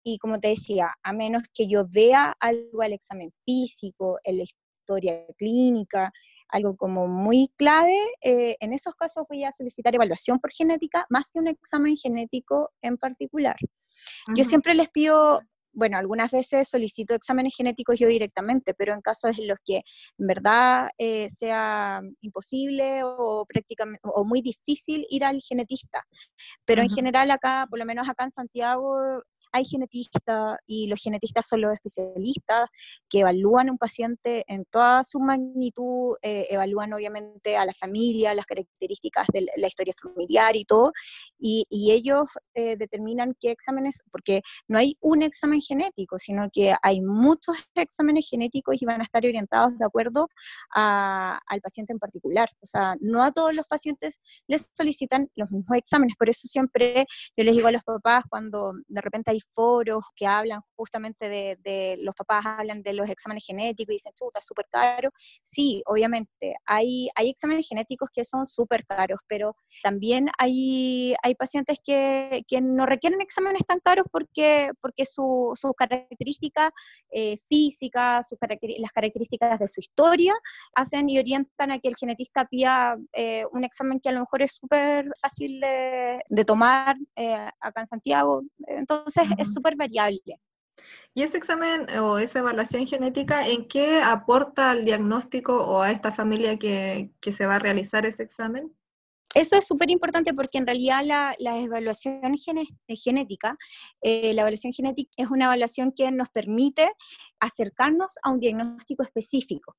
Y 0.04 0.18
como 0.18 0.40
te 0.40 0.48
decía, 0.48 0.94
a 1.02 1.12
menos 1.12 1.42
que 1.54 1.66
yo 1.68 1.86
vea 1.88 2.34
algo 2.38 2.82
al 2.82 2.92
examen 2.92 3.32
físico, 3.44 4.18
en 4.24 4.36
la 4.38 4.44
historia 4.44 5.24
clínica, 5.38 6.12
algo 6.52 6.76
como 6.76 7.08
muy 7.08 7.52
clave, 7.56 7.96
eh, 8.22 8.56
en 8.60 8.72
esos 8.72 8.94
casos 8.94 9.24
voy 9.28 9.44
a 9.44 9.52
solicitar 9.52 9.94
evaluación 9.94 10.38
por 10.38 10.52
genética 10.52 11.06
más 11.08 11.30
que 11.30 11.38
un 11.38 11.48
examen 11.48 11.96
genético 11.96 12.70
en 12.82 12.96
particular. 12.96 13.56
Yo 14.34 14.44
siempre 14.44 14.74
les 14.74 14.88
pido 14.88 15.40
bueno, 15.72 15.98
algunas 15.98 16.30
veces 16.30 16.68
solicito 16.68 17.14
exámenes 17.14 17.54
genéticos 17.56 17.98
yo 17.98 18.08
directamente, 18.08 18.74
pero 18.74 18.92
en 18.92 19.00
casos 19.00 19.38
en 19.38 19.48
los 19.48 19.58
que 19.64 19.82
en 20.18 20.26
verdad 20.26 20.90
eh, 20.98 21.28
sea 21.28 22.00
imposible 22.20 23.02
o 23.04 23.46
prácticamente 23.46 24.00
o 24.02 24.24
muy 24.24 24.42
difícil 24.42 25.06
ir 25.10 25.24
al 25.24 25.40
genetista. 25.40 26.04
Pero 26.64 26.82
en 26.82 26.90
general 26.90 27.30
acá, 27.30 27.66
por 27.70 27.78
lo 27.78 27.84
menos 27.84 28.08
acá 28.08 28.24
en 28.24 28.30
Santiago, 28.30 29.22
hay 29.52 29.64
genetistas 29.64 30.58
y 30.66 30.86
los 30.86 31.00
genetistas 31.00 31.46
son 31.46 31.60
los 31.60 31.72
especialistas 31.72 32.68
que 33.08 33.20
evalúan 33.20 33.70
un 33.70 33.78
paciente 33.78 34.44
en 34.46 34.64
toda 34.64 35.04
su 35.04 35.18
magnitud, 35.18 36.16
eh, 36.22 36.46
evalúan 36.50 36.92
obviamente 36.92 37.56
a 37.56 37.64
la 37.64 37.72
familia, 37.72 38.34
las 38.34 38.46
características 38.46 39.26
de 39.32 39.46
la 39.56 39.66
historia 39.66 39.94
familiar 40.00 40.56
y 40.56 40.64
todo, 40.64 40.92
y, 41.38 41.66
ellos 41.90 42.26
eh, 42.54 42.76
determinan 42.76 43.34
qué 43.40 43.50
exámenes, 43.50 44.02
porque 44.12 44.42
no 44.68 44.78
hay 44.78 44.96
un 45.00 45.22
examen 45.22 45.60
genético, 45.60 46.18
sino 46.18 46.48
que 46.52 46.74
hay 46.82 47.00
muchos 47.00 47.56
exámenes 47.74 48.28
genéticos 48.28 48.80
y 48.80 48.84
van 48.84 49.00
a 49.00 49.04
estar 49.04 49.24
orientados 49.24 49.76
de 49.76 49.84
acuerdo 49.84 50.28
al 50.70 51.60
paciente 51.62 51.92
en 51.92 51.98
particular. 51.98 52.48
O 52.60 52.66
sea, 52.66 52.94
no 53.00 53.22
a 53.22 53.32
todos 53.32 53.56
los 53.56 53.66
pacientes 53.66 54.20
les 54.46 54.70
solicitan 54.72 55.30
los 55.34 55.50
mismos 55.50 55.76
exámenes, 55.76 56.14
por 56.16 56.28
eso 56.28 56.46
siempre 56.46 57.06
yo 57.36 57.44
les 57.44 57.56
digo 57.56 57.68
a 57.68 57.72
los 57.72 57.82
papás 57.82 58.24
cuando 58.28 58.74
de 58.86 59.00
repente 59.00 59.30
hay 59.30 59.39
foros 59.40 60.04
que 60.16 60.26
hablan 60.26 60.60
justamente 60.76 61.28
de, 61.28 61.96
los 62.00 62.14
papás 62.14 62.44
hablan 62.46 62.82
de 62.82 62.94
los 62.94 63.08
exámenes 63.08 63.44
genéticos 63.46 63.92
y 63.92 63.96
dicen, 63.96 64.12
chuta, 64.14 64.38
es 64.38 64.46
súper 64.46 64.66
caro. 64.70 65.10
Sí, 65.42 65.82
obviamente, 65.86 66.56
hay, 66.64 67.08
hay 67.14 67.28
exámenes 67.30 67.68
genéticos 67.68 68.08
que 68.12 68.24
son 68.24 68.46
súper 68.46 68.86
caros, 68.86 69.18
pero 69.28 69.56
también 69.82 70.28
hay, 70.38 71.14
hay 71.22 71.34
pacientes 71.34 71.78
que, 71.84 72.42
que, 72.48 72.60
no 72.60 72.86
requieren 72.86 73.20
exámenes 73.20 73.62
tan 73.66 73.80
caros 73.80 74.06
porque, 74.10 74.70
porque 74.80 75.04
sus 75.04 75.58
su 75.58 75.74
características 75.74 76.70
eh, 77.10 77.36
físicas, 77.36 78.28
sus 78.28 78.38
las 78.78 78.92
características 78.92 79.58
de 79.58 79.68
su 79.68 79.80
historia 79.80 80.34
hacen 80.74 81.08
y 81.08 81.18
orientan 81.18 81.70
a 81.72 81.78
que 81.78 81.88
el 81.88 81.96
genetista 81.96 82.44
pida 82.46 82.96
eh, 83.12 83.44
un 83.52 83.64
examen 83.64 84.00
que 84.00 84.08
a 84.08 84.12
lo 84.12 84.20
mejor 84.20 84.42
es 84.42 84.52
súper 84.52 85.08
fácil 85.20 85.60
de, 85.60 86.20
de 86.28 86.44
tomar 86.44 86.96
eh, 87.16 87.48
acá 87.60 87.80
en 87.80 87.86
Santiago. 87.86 88.42
Entonces, 88.66 89.24
es 89.38 89.52
súper 89.52 89.76
variable. 89.76 90.40
¿Y 91.14 91.22
ese 91.22 91.38
examen 91.38 91.86
o 91.98 92.18
esa 92.18 92.38
evaluación 92.38 92.86
genética 92.86 93.46
en 93.46 93.66
qué 93.68 94.00
aporta 94.00 94.70
al 94.70 94.84
diagnóstico 94.84 95.64
o 95.64 95.82
a 95.82 95.90
esta 95.90 96.12
familia 96.12 96.58
que, 96.58 97.10
que 97.20 97.32
se 97.32 97.46
va 97.46 97.56
a 97.56 97.58
realizar 97.58 98.06
ese 98.06 98.22
examen? 98.22 98.72
Eso 99.34 99.56
es 99.56 99.66
súper 99.66 99.90
importante 99.90 100.34
porque 100.34 100.58
en 100.58 100.66
realidad 100.66 101.02
la, 101.04 101.34
la 101.38 101.58
evaluación 101.58 102.34
genética, 102.88 103.56
eh, 104.02 104.34
la 104.34 104.42
evaluación 104.42 104.72
genética 104.72 105.10
es 105.16 105.30
una 105.30 105.44
evaluación 105.44 105.92
que 105.92 106.10
nos 106.10 106.30
permite 106.30 106.90
acercarnos 107.38 108.14
a 108.24 108.30
un 108.30 108.40
diagnóstico 108.40 109.04
específico. 109.04 109.76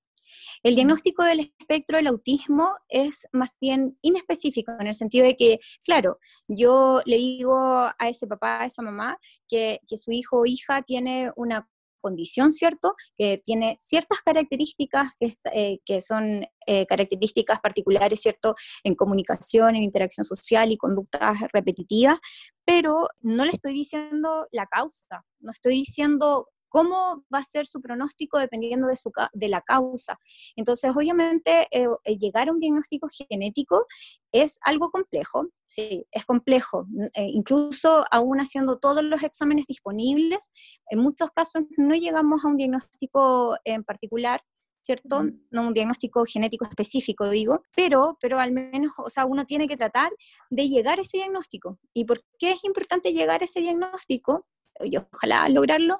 El 0.63 0.75
diagnóstico 0.75 1.23
del 1.23 1.39
espectro 1.39 1.97
del 1.97 2.07
autismo 2.07 2.73
es 2.87 3.27
más 3.31 3.51
bien 3.59 3.97
inespecífico, 4.01 4.71
en 4.79 4.87
el 4.87 4.95
sentido 4.95 5.25
de 5.25 5.35
que, 5.35 5.59
claro, 5.83 6.19
yo 6.47 7.01
le 7.05 7.17
digo 7.17 7.55
a 7.55 8.09
ese 8.09 8.27
papá, 8.27 8.61
a 8.61 8.65
esa 8.65 8.81
mamá, 8.81 9.17
que, 9.47 9.79
su 9.95 10.11
hijo 10.11 10.39
o 10.39 10.45
hija 10.45 10.81
tiene 10.83 11.31
una 11.35 11.67
condición, 11.99 12.51
¿cierto? 12.51 12.95
Que 13.15 13.39
tiene 13.43 13.77
ciertas 13.79 14.19
características 14.25 15.11
que, 15.19 15.33
eh, 15.53 15.79
que 15.85 16.01
son 16.01 16.45
eh, 16.65 16.85
características 16.87 17.59
particulares, 17.59 18.21
¿cierto? 18.21 18.55
En 18.83 18.95
comunicación, 18.95 19.75
en 19.75 19.83
interacción 19.83 20.23
social 20.23 20.71
y 20.71 20.77
conductas 20.77 21.37
repetitivas, 21.53 22.19
pero 22.65 23.07
no 23.19 23.45
le 23.45 23.51
estoy 23.51 23.73
diciendo 23.73 24.47
la 24.51 24.65
causa, 24.65 25.23
no 25.39 25.51
estoy 25.51 25.73
diciendo 25.75 26.47
cómo 26.71 27.25
va 27.31 27.39
a 27.39 27.43
ser 27.43 27.67
su 27.67 27.81
pronóstico 27.81 28.39
dependiendo 28.39 28.87
de, 28.87 28.95
su, 28.95 29.11
de 29.33 29.49
la 29.49 29.61
causa. 29.61 30.17
Entonces, 30.55 30.89
obviamente, 30.95 31.67
eh, 31.69 31.85
eh, 32.05 32.17
llegar 32.17 32.47
a 32.47 32.53
un 32.53 32.59
diagnóstico 32.59 33.07
genético 33.29 33.85
es 34.31 34.57
algo 34.63 34.89
complejo, 34.89 35.49
sí, 35.67 36.05
es 36.11 36.25
complejo. 36.25 36.87
Eh, 37.13 37.27
incluso 37.27 38.05
aún 38.09 38.39
haciendo 38.39 38.79
todos 38.79 39.03
los 39.03 39.21
exámenes 39.21 39.67
disponibles, 39.67 40.49
en 40.89 40.99
muchos 40.99 41.29
casos 41.31 41.63
no 41.77 41.93
llegamos 41.93 42.45
a 42.45 42.47
un 42.47 42.55
diagnóstico 42.55 43.57
en 43.65 43.83
particular, 43.83 44.41
¿cierto? 44.81 45.25
No 45.51 45.67
un 45.67 45.73
diagnóstico 45.73 46.23
genético 46.25 46.65
específico, 46.65 47.29
digo, 47.29 47.63
pero, 47.75 48.17
pero 48.21 48.39
al 48.39 48.53
menos, 48.53 48.93
o 48.97 49.09
sea, 49.09 49.25
uno 49.25 49.45
tiene 49.45 49.67
que 49.67 49.77
tratar 49.77 50.09
de 50.49 50.69
llegar 50.69 50.99
a 50.99 51.01
ese 51.01 51.17
diagnóstico. 51.17 51.79
¿Y 51.93 52.05
por 52.05 52.21
qué 52.39 52.51
es 52.51 52.63
importante 52.63 53.11
llegar 53.11 53.41
a 53.41 53.45
ese 53.45 53.59
diagnóstico? 53.59 54.47
y 54.83 54.97
ojalá 54.97 55.47
lograrlo, 55.49 55.97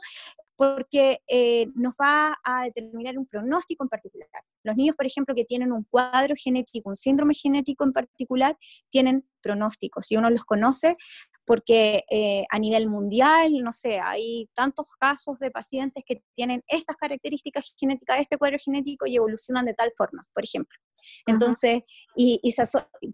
porque 0.62 1.18
eh, 1.28 1.66
nos 1.74 1.96
va 2.00 2.38
a 2.44 2.66
determinar 2.66 3.18
un 3.18 3.26
pronóstico 3.26 3.84
en 3.84 3.90
particular. 3.90 4.30
Los 4.62 4.78
niños, 4.78 4.96
por 4.96 5.08
ejemplo, 5.08 5.34
que 5.34 5.44
tienen 5.44 5.72
un 5.72 5.84
cuadro 5.86 6.36
genético, 6.38 6.88
un 6.88 6.96
síndrome 6.96 7.34
genético 7.34 7.84
en 7.84 7.92
particular, 7.92 8.56
tienen 8.92 9.26
pronósticos. 9.42 10.12
y 10.12 10.18
uno 10.18 10.30
los 10.30 10.46
conoce, 10.46 10.98
porque 11.46 12.04
eh, 12.10 12.46
a 12.50 12.60
nivel 12.60 12.88
mundial, 12.88 13.52
no 13.64 13.72
sé, 13.72 14.00
hay 14.00 14.48
tantos 14.54 14.88
casos 15.00 15.40
de 15.40 15.52
pacientes 15.52 16.04
que 16.06 16.24
tienen 16.34 16.64
estas 16.68 16.96
características 16.96 17.74
genéticas, 17.78 18.22
este 18.22 18.38
cuadro 18.38 18.58
genético 18.64 19.08
y 19.08 19.16
evolucionan 19.16 19.66
de 19.66 19.74
tal 19.74 19.92
forma, 19.96 20.28
por 20.34 20.44
ejemplo. 20.44 20.78
Entonces, 21.26 21.82
y, 22.16 22.40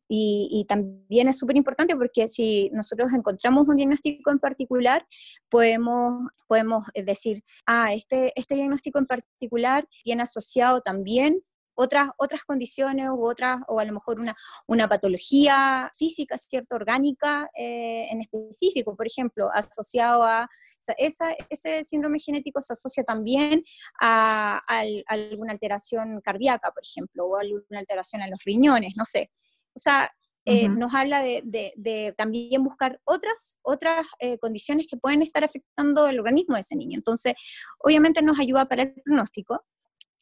y, 0.09 0.65
también 0.65 1.29
es 1.29 1.37
súper 1.37 1.55
importante 1.55 1.95
porque 1.95 2.27
si 2.27 2.69
nosotros 2.73 3.13
encontramos 3.13 3.67
un 3.67 3.75
diagnóstico 3.75 4.31
en 4.31 4.39
particular, 4.39 5.05
podemos, 5.49 6.27
podemos 6.47 6.85
decir, 6.93 7.43
ah, 7.65 7.93
este, 7.93 8.33
este 8.35 8.55
diagnóstico 8.55 8.99
en 8.99 9.05
particular 9.05 9.87
tiene 10.03 10.23
asociado 10.23 10.81
también 10.81 11.41
otras, 11.77 12.09
otras 12.17 12.43
condiciones 12.43 13.09
u 13.09 13.25
otras, 13.25 13.61
o 13.67 13.79
a 13.79 13.85
lo 13.85 13.93
mejor 13.93 14.19
una, 14.19 14.35
una 14.65 14.87
patología 14.89 15.91
física, 15.95 16.37
cierta 16.37 16.75
orgánica 16.75 17.49
eh, 17.55 18.07
en 18.09 18.21
específico, 18.21 18.95
por 18.95 19.07
ejemplo, 19.07 19.49
asociado 19.53 20.23
a 20.23 20.49
esa, 20.97 21.35
ese 21.49 21.83
síndrome 21.83 22.19
genético 22.19 22.61
se 22.61 22.73
asocia 22.73 23.03
también 23.03 23.63
a, 23.99 24.61
alguna 25.07 25.51
alteración 25.51 26.21
cardíaca, 26.21 26.71
por 26.71 26.83
ejemplo, 26.83 27.25
o 27.25 27.37
alguna 27.37 27.79
alteración 27.79 28.21
en 28.21 28.31
los 28.31 28.43
riñones, 28.43 28.93
no 28.95 29.05
sé. 29.05 29.31
O 29.75 29.79
sea, 29.79 30.09
eh, 30.45 30.69
nos 30.69 30.93
habla 30.93 31.21
de, 31.21 31.43
de, 31.43 32.15
también 32.17 32.63
buscar 32.63 33.01
otras, 33.03 33.59
otras 33.63 34.07
eh, 34.19 34.37
condiciones 34.37 34.87
que 34.87 34.95
pueden 34.95 35.21
estar 35.21 35.43
afectando 35.43 36.07
el 36.07 36.19
organismo 36.19 36.55
de 36.55 36.61
ese 36.61 36.77
niño. 36.77 36.97
Entonces, 36.97 37.33
obviamente 37.79 38.21
nos 38.21 38.39
ayuda 38.39 38.65
para 38.65 38.83
el 38.83 38.93
pronóstico 39.03 39.65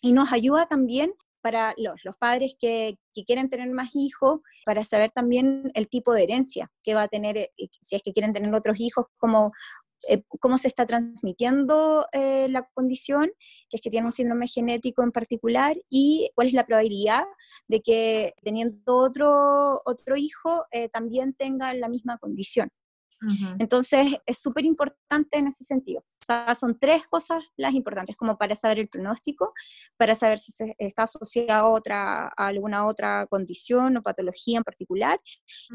y 0.01 0.13
nos 0.13 0.33
ayuda 0.33 0.65
también 0.65 1.13
para 1.45 1.75
los, 1.77 2.03
los 2.03 2.15
padres 2.15 2.55
que, 2.59 2.97
que, 3.13 3.23
quieren 3.23 3.51
tener 3.51 3.69
más 3.69 3.91
hijos, 3.93 4.39
para 4.65 4.83
saber 4.83 5.11
también 5.11 5.69
el 5.75 5.87
tipo 5.87 6.11
de 6.11 6.23
herencia 6.23 6.71
que 6.81 6.95
va 6.95 7.03
a 7.03 7.07
tener, 7.07 7.37
eh, 7.37 7.51
si 7.81 7.95
es 7.95 8.01
que 8.01 8.13
quieren 8.13 8.33
tener 8.33 8.51
otros 8.55 8.79
hijos, 8.79 9.05
como 9.17 9.51
eh, 10.09 10.23
cómo 10.39 10.57
se 10.57 10.69
está 10.69 10.87
transmitiendo 10.87 12.07
eh, 12.13 12.47
la 12.49 12.67
condición, 12.73 13.29
si 13.69 13.77
es 13.77 13.81
que 13.83 13.91
tiene 13.91 14.07
un 14.07 14.11
síndrome 14.11 14.47
genético 14.47 15.03
en 15.03 15.11
particular 15.11 15.77
y 15.87 16.31
cuál 16.33 16.47
es 16.47 16.53
la 16.53 16.65
probabilidad 16.65 17.25
de 17.67 17.81
que 17.81 18.33
teniendo 18.41 18.95
otro, 18.95 19.83
otro 19.85 20.15
hijo 20.17 20.65
también 20.91 21.35
tenga 21.35 21.75
la 21.75 21.89
misma 21.89 22.17
condición. 22.17 22.71
Entonces, 23.59 24.17
es 24.25 24.39
súper 24.39 24.65
importante 24.65 25.37
en 25.37 25.47
ese 25.47 25.63
sentido. 25.63 26.01
O 26.01 26.25
sea, 26.25 26.53
son 26.53 26.77
tres 26.77 27.07
cosas 27.07 27.43
las 27.55 27.73
importantes, 27.73 28.15
como 28.15 28.37
para 28.37 28.55
saber 28.55 28.79
el 28.79 28.87
pronóstico, 28.87 29.53
para 29.97 30.15
saber 30.15 30.39
si 30.39 30.51
se 30.51 30.75
está 30.77 31.03
asociado 31.03 31.65
a, 31.65 31.69
otra, 31.69 32.27
a 32.27 32.47
alguna 32.47 32.85
otra 32.85 33.25
condición 33.27 33.97
o 33.97 34.03
patología 34.03 34.57
en 34.57 34.63
particular, 34.63 35.19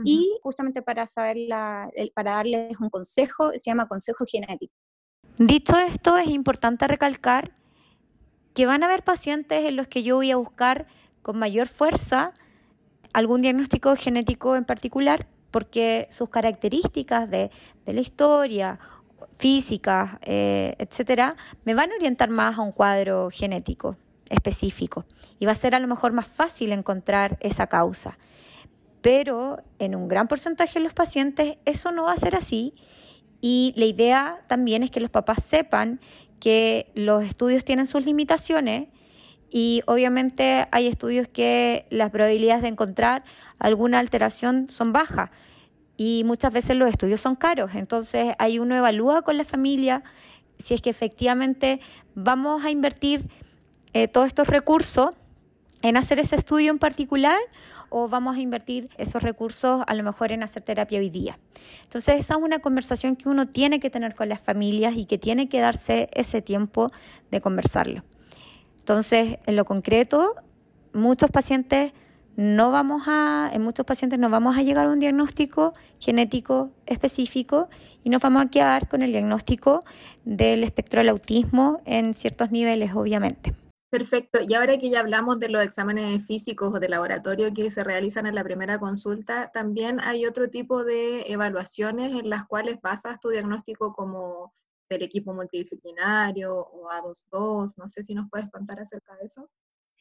y 0.04 0.38
justamente 0.42 0.82
para 0.82 1.06
saber 1.06 1.36
la, 1.38 1.90
para 2.14 2.32
darles 2.32 2.78
un 2.80 2.90
consejo, 2.90 3.52
se 3.52 3.70
llama 3.70 3.88
consejo 3.88 4.24
genético. 4.30 4.74
Dicho 5.38 5.76
esto, 5.76 6.18
es 6.18 6.28
importante 6.28 6.86
recalcar 6.86 7.56
que 8.54 8.66
van 8.66 8.82
a 8.82 8.86
haber 8.86 9.02
pacientes 9.02 9.64
en 9.64 9.76
los 9.76 9.88
que 9.88 10.02
yo 10.02 10.16
voy 10.16 10.30
a 10.30 10.36
buscar 10.36 10.86
con 11.22 11.38
mayor 11.38 11.66
fuerza 11.66 12.34
algún 13.12 13.42
diagnóstico 13.42 13.96
genético 13.96 14.56
en 14.56 14.64
particular 14.64 15.26
porque 15.50 16.06
sus 16.10 16.28
características 16.28 17.30
de, 17.30 17.50
la 17.86 18.00
historia, 18.00 18.78
físicas, 19.32 20.18
eh, 20.22 20.74
etcétera, 20.78 21.36
me 21.64 21.74
van 21.74 21.90
a 21.90 21.96
orientar 21.96 22.30
más 22.30 22.58
a 22.58 22.62
un 22.62 22.72
cuadro 22.72 23.30
genético 23.32 23.96
específico 24.28 25.04
y 25.38 25.46
va 25.46 25.52
a 25.52 25.56
ser 25.56 25.74
a 25.74 25.80
lo 25.80 25.88
mejor 25.88 26.12
más 26.12 26.28
fácil 26.28 26.72
encontrar 26.72 27.36
esa 27.40 27.66
causa. 27.66 28.16
Pero 29.02 29.62
en 29.78 29.94
un 29.94 30.08
gran 30.08 30.28
porcentaje 30.28 30.78
de 30.78 30.84
los 30.84 30.94
pacientes 30.94 31.56
eso 31.64 31.90
no 31.90 32.04
va 32.04 32.12
a 32.12 32.16
ser 32.16 32.36
así 32.36 32.74
y 33.40 33.72
la 33.76 33.86
idea 33.86 34.40
también 34.46 34.82
es 34.82 34.90
que 34.90 35.00
los 35.00 35.10
papás 35.10 35.42
sepan 35.42 36.00
que 36.38 36.90
los 36.94 37.24
estudios 37.24 37.64
tienen 37.64 37.86
sus 37.86 38.04
limitaciones 38.04 38.88
y 39.50 39.82
obviamente 39.86 40.68
hay 40.70 40.86
estudios 40.86 41.28
que 41.28 41.86
las 41.90 42.10
probabilidades 42.10 42.62
de 42.62 42.68
encontrar 42.68 43.24
alguna 43.58 43.98
alteración 43.98 44.68
son 44.68 44.92
bajas 44.92 45.30
y 45.96 46.22
muchas 46.24 46.54
veces 46.54 46.76
los 46.76 46.88
estudios 46.88 47.20
son 47.20 47.36
caros. 47.36 47.74
Entonces 47.74 48.34
ahí 48.38 48.58
uno 48.58 48.76
evalúa 48.76 49.22
con 49.22 49.36
la 49.36 49.44
familia 49.44 50.02
si 50.58 50.74
es 50.74 50.80
que 50.80 50.90
efectivamente 50.90 51.80
vamos 52.14 52.64
a 52.64 52.70
invertir 52.70 53.28
eh, 53.92 54.08
todos 54.08 54.28
estos 54.28 54.48
recursos 54.48 55.10
en 55.82 55.96
hacer 55.96 56.18
ese 56.18 56.36
estudio 56.36 56.70
en 56.70 56.78
particular 56.78 57.38
o 57.88 58.08
vamos 58.08 58.36
a 58.36 58.40
invertir 58.40 58.88
esos 58.98 59.22
recursos 59.22 59.82
a 59.86 59.94
lo 59.94 60.04
mejor 60.04 60.30
en 60.30 60.44
hacer 60.44 60.62
terapia 60.62 61.00
hoy 61.00 61.10
día. 61.10 61.38
Entonces 61.82 62.20
esa 62.20 62.34
es 62.34 62.40
una 62.40 62.60
conversación 62.60 63.16
que 63.16 63.28
uno 63.28 63.48
tiene 63.48 63.80
que 63.80 63.90
tener 63.90 64.14
con 64.14 64.28
las 64.28 64.40
familias 64.40 64.94
y 64.96 65.06
que 65.06 65.18
tiene 65.18 65.48
que 65.48 65.58
darse 65.58 66.08
ese 66.12 66.40
tiempo 66.40 66.92
de 67.30 67.40
conversarlo. 67.40 68.04
Entonces, 68.80 69.38
en 69.46 69.56
lo 69.56 69.64
concreto, 69.64 70.34
muchos 70.92 71.30
pacientes 71.30 71.92
no 72.36 72.70
vamos 72.70 73.02
a, 73.06 73.50
en 73.52 73.62
muchos 73.62 73.84
pacientes 73.84 74.18
no 74.18 74.30
vamos 74.30 74.56
a 74.56 74.62
llegar 74.62 74.86
a 74.86 74.90
un 74.90 74.98
diagnóstico 74.98 75.74
genético 75.98 76.70
específico 76.86 77.68
y 78.02 78.10
nos 78.10 78.22
vamos 78.22 78.44
a 78.44 78.48
quedar 78.48 78.88
con 78.88 79.02
el 79.02 79.12
diagnóstico 79.12 79.84
del 80.24 80.64
espectro 80.64 81.00
del 81.00 81.10
autismo 81.10 81.82
en 81.84 82.14
ciertos 82.14 82.50
niveles, 82.50 82.94
obviamente. 82.94 83.54
Perfecto. 83.90 84.38
Y 84.46 84.54
ahora 84.54 84.78
que 84.78 84.88
ya 84.88 85.00
hablamos 85.00 85.40
de 85.40 85.48
los 85.48 85.62
exámenes 85.62 86.24
físicos 86.26 86.72
o 86.72 86.78
de 86.78 86.88
laboratorio 86.88 87.52
que 87.52 87.70
se 87.70 87.84
realizan 87.84 88.24
en 88.26 88.36
la 88.36 88.44
primera 88.44 88.78
consulta, 88.78 89.50
también 89.52 90.00
hay 90.00 90.26
otro 90.26 90.48
tipo 90.48 90.84
de 90.84 91.30
evaluaciones 91.30 92.18
en 92.18 92.30
las 92.30 92.46
cuales 92.46 92.80
basas 92.80 93.18
tu 93.20 93.28
diagnóstico 93.30 93.92
como 93.92 94.54
del 94.90 95.02
equipo 95.04 95.32
multidisciplinario 95.32 96.54
o 96.54 96.90
A22. 96.90 97.74
No 97.78 97.88
sé 97.88 98.02
si 98.02 98.14
nos 98.14 98.28
puedes 98.28 98.50
contar 98.50 98.80
acerca 98.80 99.16
de 99.16 99.26
eso. 99.26 99.48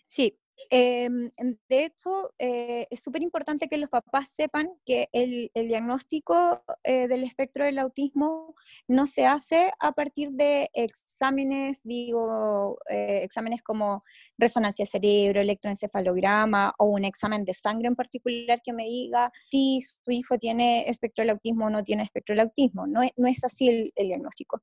Sí, 0.10 0.40
Em, 0.70 1.32
de 1.70 1.86
hecho, 1.86 2.32
eh, 2.38 2.88
es 2.92 3.02
súper 3.02 3.24
importante 3.24 3.68
que 3.68 3.78
los 3.78 3.90
papás 3.90 4.30
sepan 4.30 4.70
que 4.86 5.10
el, 5.14 5.50
diagnóstico 5.56 6.64
eh, 6.84 7.08
del 7.08 7.24
espectro 7.24 7.66
del 7.66 7.80
autismo 7.80 8.56
no 8.88 9.08
se 9.08 9.26
hace 9.26 9.72
a 9.80 9.94
partir 9.94 10.32
de 10.32 10.70
exámenes, 10.74 11.82
digo, 11.84 12.78
eh, 12.90 13.22
exámenes 13.24 13.64
como 13.64 14.04
resonancia 14.38 14.86
cerebro, 14.86 15.42
electroencefalograma 15.42 16.74
o 16.78 16.86
un 16.86 17.06
examen 17.06 17.46
de 17.46 17.54
sangre 17.54 17.88
en 17.88 17.96
particular 17.96 18.62
que 18.64 18.74
me 18.74 18.84
diga 18.84 19.32
si 19.50 19.82
su 19.82 20.12
hijo 20.12 20.38
tiene 20.38 20.88
espectro 20.90 21.24
del 21.24 21.32
autismo 21.32 21.66
o 21.66 21.70
no 21.70 21.84
tiene 21.84 22.04
espectro 22.04 22.34
del 22.34 22.46
autismo. 22.46 22.86
No 22.86 23.02
es, 23.02 23.12
no 23.18 23.28
es 23.28 23.44
así 23.44 23.68
el, 23.70 23.92
el 23.96 24.08
diagnóstico. 24.08 24.62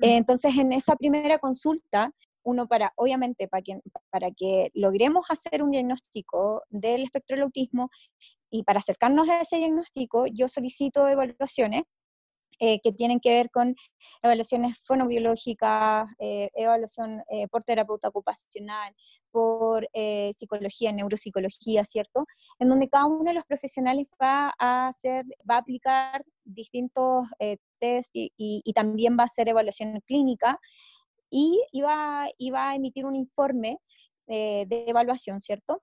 Entonces, 0.00 0.56
en 0.56 0.72
esa 0.72 0.96
primera 0.96 1.38
consulta, 1.38 2.12
uno 2.48 2.66
para, 2.66 2.92
obviamente, 2.96 3.48
para 3.48 3.62
que, 3.62 3.80
para 4.10 4.30
que 4.30 4.70
logremos 4.74 5.26
hacer 5.28 5.62
un 5.62 5.70
diagnóstico 5.70 6.62
del 6.70 7.04
espectro 7.04 7.36
del 7.36 7.44
autismo 7.44 7.90
y 8.50 8.62
para 8.62 8.78
acercarnos 8.78 9.28
a 9.28 9.40
ese 9.40 9.56
diagnóstico, 9.58 10.26
yo 10.26 10.48
solicito 10.48 11.06
evaluaciones 11.06 11.82
eh, 12.60 12.80
que 12.82 12.92
tienen 12.92 13.20
que 13.20 13.32
ver 13.32 13.50
con 13.50 13.76
evaluaciones 14.20 14.80
fonobiológicas, 14.84 16.10
eh, 16.18 16.50
evaluación 16.54 17.22
eh, 17.30 17.46
por 17.46 17.62
terapeuta 17.62 18.08
ocupacional, 18.08 18.92
por 19.30 19.86
psicología, 20.32 20.90
neuropsicología, 20.90 21.84
¿cierto? 21.84 22.24
En 22.58 22.68
donde 22.70 22.88
cada 22.88 23.04
uno 23.06 23.24
de 23.24 23.34
los 23.34 23.44
profesionales 23.44 24.10
va 24.20 24.52
a 24.58 24.88
hacer, 24.88 25.24
va 25.48 25.56
a 25.56 25.58
aplicar 25.58 26.24
distintos 26.44 27.26
test 27.78 28.10
y, 28.14 28.72
también 28.74 29.16
va 29.18 29.24
a 29.24 29.26
hacer 29.26 29.48
evaluación 29.48 30.00
clínica 30.06 30.58
y 31.30 31.62
iba, 31.72 32.26
iba 32.38 32.70
a 32.70 32.74
emitir 32.74 33.06
un 33.06 33.16
informe 33.16 33.78
eh, 34.26 34.66
de 34.68 34.88
evaluación, 34.88 35.40
¿cierto? 35.40 35.82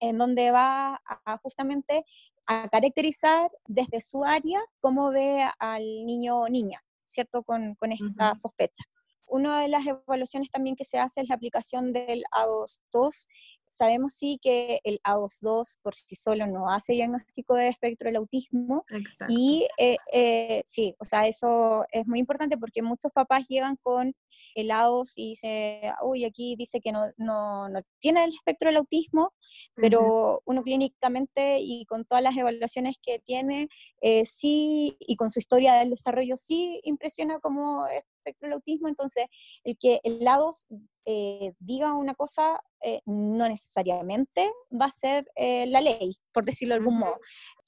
En 0.00 0.18
donde 0.18 0.50
va 0.50 1.00
a, 1.04 1.36
justamente 1.38 2.04
a 2.46 2.68
caracterizar 2.68 3.50
desde 3.66 4.00
su 4.00 4.24
área 4.24 4.60
cómo 4.80 5.10
ve 5.10 5.44
al 5.58 5.82
niño 6.04 6.40
o 6.40 6.48
niña, 6.48 6.82
¿cierto? 7.04 7.42
Con, 7.42 7.74
con 7.76 7.92
esta 7.92 8.34
sospecha. 8.34 8.84
Una 9.26 9.62
de 9.62 9.68
las 9.68 9.86
evaluaciones 9.86 10.50
también 10.50 10.76
que 10.76 10.84
se 10.84 10.98
hace 10.98 11.22
es 11.22 11.28
la 11.30 11.36
aplicación 11.36 11.94
del 11.94 12.22
A2.2. 12.32 13.26
Sabemos 13.70 14.12
sí 14.12 14.38
que 14.42 14.80
el 14.84 15.00
A2.2 15.04 15.78
por 15.80 15.94
sí 15.94 16.14
solo 16.14 16.46
no 16.46 16.70
hace 16.70 16.92
diagnóstico 16.92 17.54
de 17.54 17.68
espectro 17.68 18.08
del 18.08 18.16
autismo. 18.16 18.84
Exacto. 18.90 19.32
Y 19.34 19.66
eh, 19.78 19.96
eh, 20.12 20.62
sí, 20.66 20.94
o 20.98 21.04
sea, 21.06 21.26
eso 21.26 21.86
es 21.90 22.06
muy 22.06 22.18
importante 22.18 22.58
porque 22.58 22.82
muchos 22.82 23.10
papás 23.12 23.46
llegan 23.48 23.76
con 23.76 24.14
helados 24.54 25.12
y 25.16 25.30
dice, 25.30 25.92
uy, 26.02 26.24
aquí 26.24 26.56
dice 26.56 26.80
que 26.80 26.92
no, 26.92 27.06
no, 27.16 27.68
no 27.68 27.80
tiene 28.00 28.24
el 28.24 28.32
espectro 28.32 28.68
del 28.68 28.78
autismo, 28.78 29.32
pero 29.74 30.42
uno 30.44 30.62
clínicamente 30.62 31.58
y 31.60 31.84
con 31.86 32.04
todas 32.04 32.22
las 32.22 32.36
evaluaciones 32.36 32.96
que 33.02 33.18
tiene, 33.18 33.68
eh, 34.00 34.24
sí, 34.24 34.96
y 35.00 35.16
con 35.16 35.30
su 35.30 35.38
historia 35.38 35.74
del 35.74 35.90
desarrollo, 35.90 36.36
sí 36.36 36.80
impresiona 36.84 37.38
como 37.40 37.86
espectro 37.86 38.46
del 38.46 38.54
autismo, 38.54 38.88
entonces 38.88 39.26
el 39.64 39.76
que 39.78 40.00
helados 40.04 40.66
eh, 41.04 41.52
diga 41.58 41.94
una 41.94 42.14
cosa 42.14 42.60
eh, 42.82 43.00
no 43.06 43.48
necesariamente 43.48 44.52
va 44.70 44.86
a 44.86 44.90
ser 44.90 45.26
la 45.36 45.80
ley, 45.80 46.16
por 46.32 46.44
decirlo 46.44 46.74
de 46.74 46.78
algún 46.80 46.98
modo. 46.98 47.18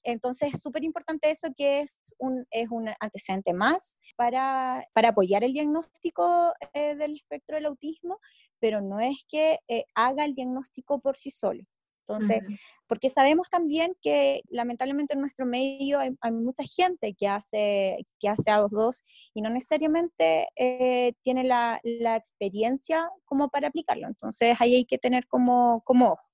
Entonces 0.02 0.54
es 0.54 0.60
súper 0.60 0.84
importante 0.84 1.30
eso 1.30 1.48
que 1.56 1.80
es 1.80 1.98
un, 2.18 2.46
es 2.50 2.68
un 2.70 2.90
antecedente 3.00 3.52
más 3.52 3.98
para, 4.16 4.86
para 4.92 5.10
apoyar 5.10 5.44
el 5.44 5.52
diagnóstico 5.52 6.52
eh, 6.72 6.94
del 6.94 7.16
espectro 7.16 7.56
del 7.56 7.66
autismo, 7.66 8.18
pero 8.60 8.80
no 8.80 9.00
es 9.00 9.24
que 9.28 9.58
eh, 9.68 9.84
haga 9.94 10.24
el 10.24 10.34
diagnóstico 10.34 11.00
por 11.00 11.16
sí 11.16 11.30
solo. 11.30 11.64
Entonces, 12.06 12.40
porque 12.86 13.08
sabemos 13.08 13.48
también 13.48 13.96
que 14.02 14.42
lamentablemente 14.50 15.14
en 15.14 15.20
nuestro 15.20 15.46
medio 15.46 15.98
hay, 15.98 16.32
mucha 16.32 16.62
gente 16.64 17.14
que 17.14 17.28
hace, 17.28 18.06
que 18.20 18.28
hace 18.28 18.50
A22 18.50 19.02
y 19.32 19.40
no 19.40 19.48
necesariamente 19.48 20.48
eh, 20.56 21.14
tiene 21.22 21.44
la, 21.44 21.80
la, 21.82 22.16
experiencia 22.16 23.08
como 23.24 23.48
para 23.48 23.68
aplicarlo. 23.68 24.06
Entonces, 24.06 24.54
ahí 24.60 24.74
hay 24.74 24.84
que 24.84 24.98
tener 24.98 25.26
como, 25.26 25.80
como 25.84 26.12
ojo. 26.12 26.33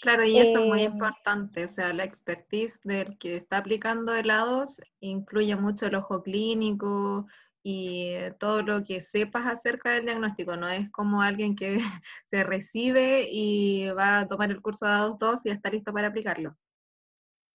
Claro, 0.00 0.24
y 0.24 0.38
eso 0.38 0.60
es 0.60 0.66
muy 0.66 0.82
em, 0.82 0.92
importante, 0.92 1.64
o 1.64 1.68
sea, 1.68 1.92
la 1.92 2.04
expertise 2.04 2.78
del 2.84 3.18
que 3.18 3.36
está 3.36 3.58
aplicando 3.58 4.14
helados 4.14 4.80
incluye 5.00 5.54
mucho 5.56 5.86
el 5.86 5.94
ojo 5.96 6.22
clínico 6.22 7.26
y 7.62 8.14
todo 8.38 8.62
lo 8.62 8.82
que 8.82 9.00
sepas 9.00 9.46
acerca 9.46 9.90
del 9.92 10.04
diagnóstico, 10.04 10.56
no 10.56 10.68
es 10.68 10.90
como 10.90 11.22
alguien 11.22 11.54
que 11.56 11.78
se 12.24 12.44
recibe 12.44 13.28
y 13.30 13.88
va 13.90 14.20
a 14.20 14.28
tomar 14.28 14.50
el 14.50 14.62
curso 14.62 14.86
de 14.86 14.92
helados 14.92 15.18
2 15.18 15.46
y 15.46 15.50
está 15.50 15.70
listo 15.70 15.92
para 15.92 16.08
aplicarlo. 16.08 16.56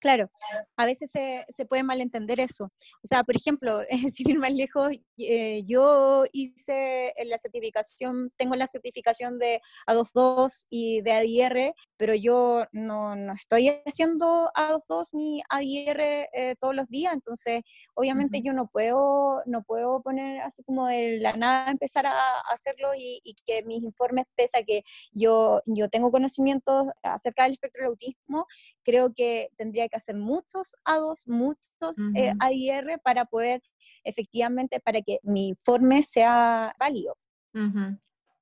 Claro, 0.04 0.30
a 0.76 0.86
veces 0.86 1.12
se, 1.12 1.46
se, 1.48 1.66
puede 1.66 1.82
malentender 1.82 2.42
eso. 2.42 2.66
O 2.66 3.08
sea, 3.08 3.24
por 3.24 3.38
ejemplo, 3.38 3.80
sin 4.14 4.32
ir 4.32 4.38
más 4.38 4.52
lejos, 4.52 4.90
eh, 5.18 5.64
yo 5.66 6.26
hice 6.34 7.14
la 7.26 7.38
certificación, 7.38 8.30
tengo 8.36 8.58
la 8.58 8.68
certificación 8.68 9.40
de 9.40 9.62
A22 9.88 10.66
y 10.70 11.00
de 11.04 11.14
ADR, 11.14 11.74
pero 11.96 12.16
yo 12.16 12.66
no, 12.74 13.16
no 13.16 13.32
estoy 13.34 13.70
haciendo 13.86 14.52
A22 14.58 15.14
ni 15.14 15.42
ADR 15.48 16.02
eh, 16.34 16.56
todos 16.60 16.76
los 16.76 16.90
días, 16.90 17.14
entonces 17.14 17.62
obviamente 17.94 18.42
yo 18.44 18.52
no 18.52 18.68
puedo, 18.68 19.42
no 19.46 19.64
puedo 19.64 20.02
poner 20.02 20.42
así 20.42 20.64
como 20.64 20.88
de 20.88 21.20
la 21.22 21.32
nada 21.38 21.72
empezar 21.72 22.08
a, 22.08 22.42
hacerlo 22.52 22.94
y, 22.94 23.22
y, 23.24 23.36
que 23.46 23.64
mis 23.64 23.84
informes, 23.84 24.26
pese 24.36 24.58
a 24.58 24.64
que 24.64 24.84
yo, 25.14 25.62
yo 25.66 25.88
tengo 25.88 26.12
conocimientos 26.12 26.88
acerca 27.04 27.44
del 27.44 27.54
espectro 27.54 27.84
del 27.84 27.92
autismo, 27.92 28.48
creo 28.84 29.14
que 29.14 29.50
tendría 29.56 29.88
que 29.88 29.93
hacer 29.98 30.16
muchos 30.16 30.76
A2, 30.86 31.28
muchos 31.28 31.98
eh, 32.16 32.34
ADR 32.40 33.00
para 33.04 33.26
poder 33.26 33.62
efectivamente, 34.04 34.80
para 34.82 35.02
que 35.02 35.20
mi 35.24 35.48
informe 35.50 36.04
sea 36.04 36.76
válido. 36.78 37.18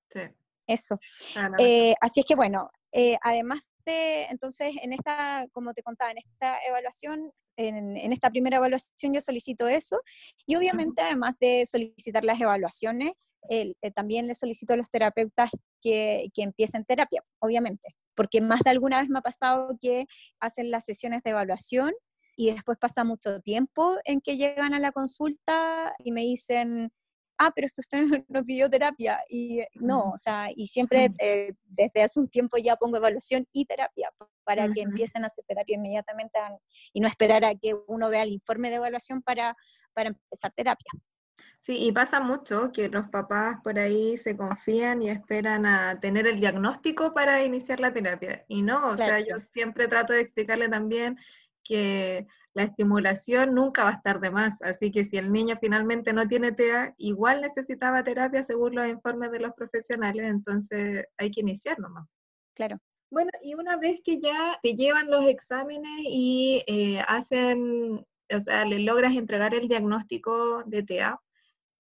Sí. 0.10 0.22
Eso. 0.68 1.00
Eh, 1.60 1.94
así 2.02 2.22
es 2.22 2.26
que 2.26 2.36
bueno, 2.36 2.70
eh, 2.92 3.18
además 3.22 3.62
de, 3.86 4.26
entonces, 4.26 4.74
en 4.82 4.94
esta, 4.94 5.46
como 5.52 5.74
te 5.74 5.84
contaba, 5.84 6.12
en 6.12 6.18
esta 6.18 6.58
evaluación, 6.68 7.32
en, 7.58 8.12
esta 8.12 8.30
primera 8.30 8.58
evaluación 8.58 9.14
yo 9.14 9.22
solicito 9.22 9.68
eso 9.68 10.02
y 10.48 10.56
obviamente 10.56 11.02
además 11.02 11.36
de 11.40 11.66
solicitar 11.66 12.24
las 12.24 12.40
evaluaciones, 12.42 13.12
también 13.96 14.28
le 14.28 14.34
solicito 14.34 14.74
a 14.74 14.78
los 14.78 14.90
terapeutas 14.90 15.52
que, 15.82 16.30
que 16.34 16.44
empiecen 16.44 16.86
terapia, 16.86 17.24
obviamente 17.40 17.96
porque 18.16 18.42
más 18.42 18.62
de 18.62 18.72
alguna 18.72 19.00
vez 19.00 19.10
me 19.10 19.20
ha 19.20 19.22
pasado 19.22 19.78
que 19.80 20.06
hacen 20.40 20.72
las 20.72 20.86
sesiones 20.86 21.24
de 21.24 21.32
evaluación 21.32 21.94
y 22.36 22.52
después 22.52 22.78
pasa 22.78 23.04
mucho 23.04 23.40
tiempo 23.42 23.98
en 24.06 24.22
que 24.22 24.38
llegan 24.38 24.74
a 24.74 24.80
la 24.80 24.92
consulta 24.92 25.94
y 26.00 26.12
me 26.12 26.22
dicen, 26.22 26.92
ah, 27.42 27.52
pero 27.56 27.68
es 27.68 27.74
que 27.74 27.82
usted 27.82 28.24
no, 28.30 28.44
pidió 28.44 28.70
terapia. 28.70 29.20
Y 29.30 29.62
no, 29.76 30.12
o 30.12 30.18
sea, 30.18 30.50
y 30.56 30.68
siempre 30.68 31.12
eh, 31.20 31.54
desde 31.66 32.04
hace 32.04 32.20
un 32.20 32.30
tiempo 32.30 32.58
ya 32.58 32.76
pongo 32.76 32.98
evaluación 32.98 33.48
y 33.52 33.66
terapia 33.66 34.12
para 34.44 34.72
que 34.72 34.82
empiecen 34.82 35.24
a 35.24 35.28
hacer 35.28 35.44
terapia 35.48 35.76
inmediatamente 35.76 36.40
y 36.94 37.00
no 37.00 37.08
esperar 37.08 37.46
a 37.46 37.56
que 37.56 37.76
uno 37.88 38.10
vea 38.10 38.24
el 38.24 38.32
informe 38.32 38.70
de 38.70 38.76
evaluación 38.76 39.22
para, 39.22 39.56
para 39.94 40.10
empezar 40.10 40.52
terapia. 40.56 40.92
Sí, 41.62 41.78
y 41.78 41.92
pasa 41.92 42.20
mucho 42.20 42.72
que 42.72 42.90
los 42.90 43.08
papás 43.10 43.60
por 43.64 43.78
ahí 43.78 44.18
se 44.18 44.36
confían 44.36 45.04
y 45.04 45.12
esperan 45.12 45.68
a 45.68 46.00
tener 46.00 46.26
el 46.26 46.40
diagnóstico 46.40 47.14
para 47.14 47.44
iniciar 47.44 47.80
la 47.80 47.94
terapia. 47.94 48.44
Y 48.48 48.64
no, 48.64 48.90
o 48.90 48.98
sea, 48.98 49.20
yo 49.20 49.40
siempre 49.40 49.88
trato 49.88 50.12
de 50.12 50.22
explicarle 50.22 50.70
también 50.70 51.20
que 51.64 52.26
la 52.56 52.64
estimulación 52.64 53.54
nunca 53.54 53.84
va 53.84 53.92
a 53.92 53.94
estar 53.94 54.20
de 54.20 54.32
más. 54.32 54.60
Así 54.64 54.92
que 54.92 55.04
si 55.04 55.18
el 55.18 55.32
niño 55.32 55.56
finalmente 55.62 56.14
no 56.14 56.28
tiene 56.28 56.52
TEA, 56.52 56.96
igual 56.98 57.42
necesitaba 57.42 58.04
terapia 58.04 58.42
según 58.42 58.74
los 58.74 58.88
informes 58.88 59.32
de 59.32 59.40
los 59.42 59.54
profesionales, 59.54 60.26
entonces 60.26 61.06
hay 61.16 61.30
que 61.30 61.42
iniciar 61.42 61.78
nomás. 61.78 62.08
Claro. 62.56 62.80
Bueno, 63.12 63.30
y 63.44 63.54
una 63.54 63.78
vez 63.78 64.02
que 64.04 64.20
ya 64.20 64.58
te 64.64 64.74
llevan 64.74 65.12
los 65.12 65.28
exámenes 65.28 66.00
y 66.10 66.64
eh, 66.66 67.02
hacen, 67.08 68.04
o 68.34 68.40
sea, 68.40 68.66
le 68.66 68.80
logras 68.80 69.14
entregar 69.14 69.54
el 69.54 69.68
diagnóstico 69.68 70.64
de 70.66 70.82
TEA, 70.82 71.20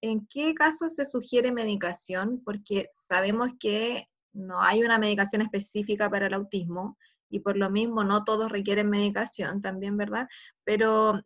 ¿en 0.02 0.28
qué 0.28 0.54
casos 0.54 0.96
se 0.96 1.06
sugiere 1.06 1.52
medicación? 1.52 2.42
Porque 2.44 2.90
sabemos 2.92 3.50
que 3.60 4.08
no 4.34 4.62
hay 4.62 4.84
una 4.84 4.98
medicación 4.98 5.42
específica 5.42 6.10
para 6.10 6.28
el 6.28 6.34
autismo 6.34 6.98
y 7.30 7.40
por 7.40 7.58
lo 7.58 7.70
mismo 7.70 8.04
no 8.04 8.24
todos 8.24 8.52
requieren 8.52 8.90
medicación 8.90 9.62
también, 9.62 9.98
¿verdad? 9.98 10.28
Pero 10.64 11.22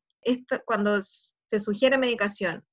cuando 0.65 1.01
se 1.01 1.59
sugiere 1.59 1.97
medicación, 1.97 2.63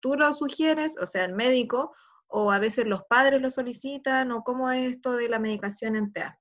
¿tú 0.00 0.14
lo 0.14 0.32
sugieres, 0.32 0.96
o 0.98 1.06
sea, 1.06 1.24
el 1.24 1.34
médico, 1.34 1.92
o 2.28 2.50
a 2.50 2.58
veces 2.58 2.86
los 2.86 3.02
padres 3.04 3.42
lo 3.42 3.50
solicitan, 3.50 4.32
o 4.32 4.42
cómo 4.42 4.70
es 4.70 4.94
esto 4.94 5.12
de 5.12 5.28
la 5.28 5.38
medicación 5.38 5.96
en 5.96 6.12
TEA? 6.12 6.38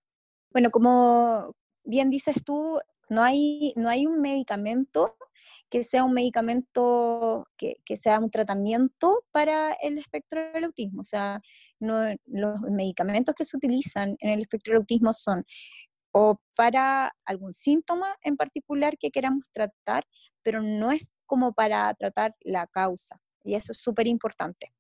Bueno, 0.52 0.70
como 0.72 1.56
bien 1.84 2.10
dices 2.10 2.44
tú, 2.46 2.80
no 3.10 3.24
hay, 3.24 3.74
no 3.76 3.90
hay 3.90 4.06
un 4.06 4.22
medicamento 4.22 5.16
que 5.72 5.84
sea 5.84 6.04
un 6.04 6.12
medicamento, 6.12 7.48
que, 7.58 7.78
que, 7.86 7.96
sea 7.96 8.20
un 8.20 8.30
tratamiento 8.30 9.24
para 9.32 9.72
el 9.82 9.98
espectro 9.98 10.52
del 10.52 10.66
autismo. 10.66 11.00
O 11.00 11.06
sea, 11.06 11.42
no, 11.80 12.14
los 12.26 12.62
medicamentos 12.70 13.34
que 13.34 13.46
se 13.46 13.56
utilizan 13.56 14.18
en 14.20 14.30
el 14.32 14.42
espectro 14.42 14.74
del 14.74 14.82
autismo 14.82 15.14
son 15.14 15.46
o 16.12 16.42
para 16.56 17.16
algún 17.24 17.54
síntoma 17.54 18.18
en 18.22 18.36
particular 18.36 18.98
que 18.98 19.12
queramos 19.12 19.50
tratar, 19.54 20.06
pero 20.44 20.62
no 20.62 20.92
es 20.92 21.10
como 21.26 21.54
para 21.54 21.94
tratar 21.94 22.36
la 22.42 22.68
causa. 22.68 23.22
Y 23.46 23.56
eso 23.56 23.72
es 23.72 23.82
súper 23.82 24.08
importante. 24.08 24.74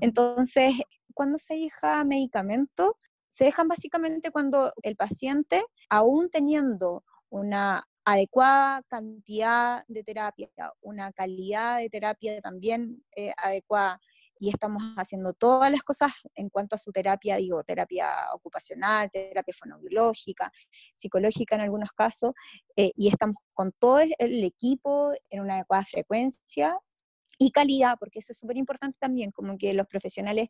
Entonces, 0.00 0.74
cuando 1.14 1.38
se 1.38 1.54
deja 1.54 2.02
medicamento, 2.02 2.96
se 3.28 3.44
dejan 3.44 3.68
básicamente 3.68 4.32
cuando 4.32 4.72
el 4.82 4.96
paciente, 4.96 5.64
aún 5.88 6.30
teniendo 6.30 7.04
una 7.30 7.88
adecuada 8.04 8.82
cantidad 8.88 9.84
de 9.88 10.02
terapia, 10.04 10.48
una 10.80 11.12
calidad 11.12 11.78
de 11.78 11.90
terapia 11.90 12.40
también 12.40 13.04
eh, 13.16 13.32
adecuada, 13.36 14.00
y 14.42 14.48
estamos 14.48 14.82
haciendo 14.96 15.34
todas 15.34 15.70
las 15.70 15.84
cosas 15.84 16.10
en 16.34 16.48
cuanto 16.48 16.74
a 16.74 16.78
su 16.78 16.90
terapia, 16.90 17.36
digo, 17.36 17.62
terapia 17.62 18.08
ocupacional, 18.34 19.08
terapia 19.08 19.54
fonobiológica, 19.56 20.50
psicológica 20.96 21.54
en 21.54 21.60
algunos 21.60 21.92
casos, 21.92 22.32
eh, 22.74 22.90
y 22.96 23.06
estamos 23.06 23.36
con 23.54 23.70
todo 23.78 24.00
el, 24.00 24.42
equipo 24.42 25.12
en 25.30 25.42
una 25.42 25.54
adecuada 25.54 25.84
frecuencia 25.84 26.76
y 27.38 27.52
calidad, 27.52 27.96
porque 28.00 28.18
eso 28.18 28.32
es 28.32 28.38
súper 28.38 28.56
importante 28.56 28.98
también, 29.00 29.30
como 29.30 29.56
que 29.56 29.74
los 29.74 29.86
profesionales 29.86 30.48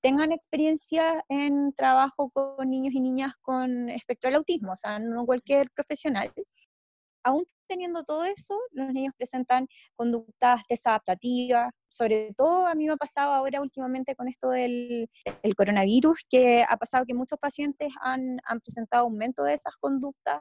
tengan 0.00 0.30
experiencia 0.30 1.24
en 1.28 1.72
trabajo 1.72 2.30
con 2.30 2.70
niños 2.70 2.94
y 2.94 3.00
niñas 3.00 3.34
con 3.40 3.88
espectro 3.88 4.28
del 4.28 4.36
autismo, 4.36 4.70
o 4.70 4.76
sea, 4.76 5.00
no 5.00 5.26
cualquier 5.26 5.68
profesional. 5.72 6.32
Aún 7.24 7.44
teniendo 7.72 8.04
todo 8.04 8.24
eso, 8.24 8.54
los 8.72 8.92
niños 8.92 9.14
presentan 9.16 9.66
conductas 9.96 10.62
desadaptativas, 10.68 11.72
sobre 11.88 12.32
todo 12.36 12.66
a 12.66 12.74
mí 12.74 12.86
me 12.86 12.92
ha 12.92 12.96
pasado 12.96 13.32
ahora 13.32 13.62
últimamente 13.62 14.14
con 14.14 14.28
esto 14.28 14.50
del 14.50 15.08
coronavirus, 15.56 16.18
que 16.28 16.64
ha 16.68 16.76
pasado 16.76 17.06
que 17.06 17.14
muchos 17.14 17.38
pacientes 17.38 17.92
han, 18.02 18.38
han 18.44 18.60
presentado 18.60 19.04
aumento 19.04 19.44
de 19.44 19.54
esas 19.54 19.74
conductas, 19.76 20.40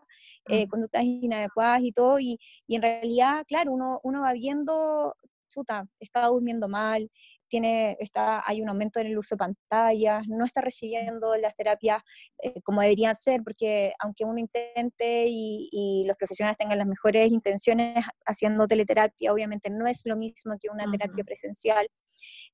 eh, 0.50 0.67
conductas 0.67 1.04
inadecuadas 1.04 1.82
y 1.84 1.91
todo, 1.94 2.20
y, 2.20 2.38
y, 2.67 2.76
en 2.76 2.82
realidad, 2.82 3.46
claro, 3.48 3.72
uno, 3.72 4.00
uno 4.04 4.22
va 4.22 4.34
viendo, 4.34 5.15
chuta, 5.50 5.88
está 6.00 6.28
durmiendo 6.28 6.67
mal, 6.67 7.10
tiene, 7.52 7.98
está, 8.00 8.42
hay 8.48 8.62
un 8.62 8.70
aumento 8.70 9.00
en 9.00 9.08
el 9.08 9.18
uso 9.18 9.36
de 9.36 9.40
pantallas, 9.40 10.26
no 10.28 10.46
está 10.46 10.62
recibiendo 10.62 11.36
las 11.36 11.56
terapias 11.56 12.02
eh, 12.42 12.62
como 12.64 12.82
deberían 12.82 13.14
ser, 13.16 13.44
porque 13.44 13.94
aunque 14.00 14.24
uno 14.24 14.40
intente 14.40 15.26
y, 15.28 16.04
los 16.08 16.18
profesionales 16.18 16.58
tengan 16.58 16.78
las 16.78 16.88
mejores 16.88 17.30
intenciones 17.32 18.04
haciendo 18.26 18.68
teleterapia, 18.68 19.34
obviamente 19.34 19.70
no 19.70 19.86
es 19.86 20.02
lo 20.06 20.16
mismo 20.16 20.56
que 20.60 20.70
una 20.70 20.90
terapia 20.90 21.24
presencial. 21.24 21.88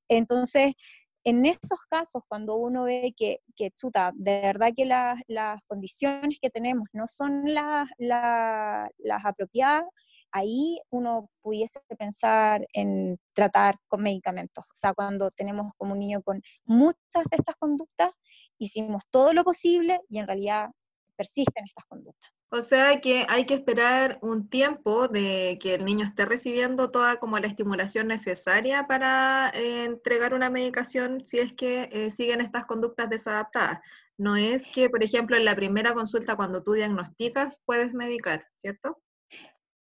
Entonces, 0.08 0.74
en 1.24 1.46
esos 1.46 1.78
casos, 1.88 2.22
cuando 2.26 2.56
uno 2.56 2.84
ve 2.84 3.14
que, 3.16 3.38
que 3.56 3.70
chuta, 3.70 4.12
de 4.16 4.40
verdad 4.40 4.72
que 4.76 4.84
las 4.84 5.62
condiciones 5.66 6.38
que 6.40 6.50
tenemos 6.50 6.88
no 6.92 7.06
son 7.06 7.44
las, 7.46 7.88
las 7.98 9.24
apropiadas, 9.24 9.84
ahí 10.32 10.80
uno 10.90 11.30
pudiese 11.42 11.80
pensar 11.98 12.66
en 12.72 13.18
tratar 13.32 13.76
con 13.88 14.02
medicamentos. 14.02 14.64
O 14.64 14.74
sea, 14.74 14.94
cuando 14.94 15.30
tenemos 15.30 15.72
como 15.76 15.92
un 15.92 16.00
niño 16.00 16.22
con 16.22 16.42
muchas 16.64 17.24
de 17.30 17.36
estas 17.38 17.56
conductas, 17.56 18.18
hicimos 18.58 19.04
todo 19.10 19.32
lo 19.32 19.44
posible 19.44 20.00
y 20.08 20.18
en 20.18 20.26
realidad 20.26 20.70
persisten 21.16 21.64
estas 21.64 21.84
conductas. 21.86 22.32
O 22.50 22.62
sea 22.62 22.98
que 23.00 23.26
hay 23.28 23.44
que 23.44 23.54
esperar 23.54 24.18
un 24.22 24.48
tiempo 24.48 25.06
de 25.06 25.58
que 25.60 25.74
el 25.74 25.84
niño 25.84 26.06
esté 26.06 26.24
recibiendo 26.24 26.90
toda 26.90 27.18
como 27.18 27.38
la 27.38 27.46
estimulación 27.46 28.06
necesaria 28.06 28.86
para 28.86 29.50
eh, 29.50 29.84
entregar 29.84 30.32
una 30.32 30.48
medicación 30.48 31.20
si 31.20 31.40
es 31.40 31.52
que 31.52 31.90
eh, 31.92 32.10
siguen 32.10 32.40
estas 32.40 32.64
conductas 32.64 33.10
desadaptadas. 33.10 33.80
No 34.16 34.36
es 34.36 34.66
que, 34.66 34.88
por 34.88 35.02
ejemplo, 35.04 35.36
en 35.36 35.44
la 35.44 35.54
primera 35.54 35.92
consulta 35.92 36.36
cuando 36.36 36.62
tú 36.62 36.72
diagnosticas 36.72 37.60
puedes 37.66 37.92
medicar, 37.92 38.46
¿cierto? 38.56 38.98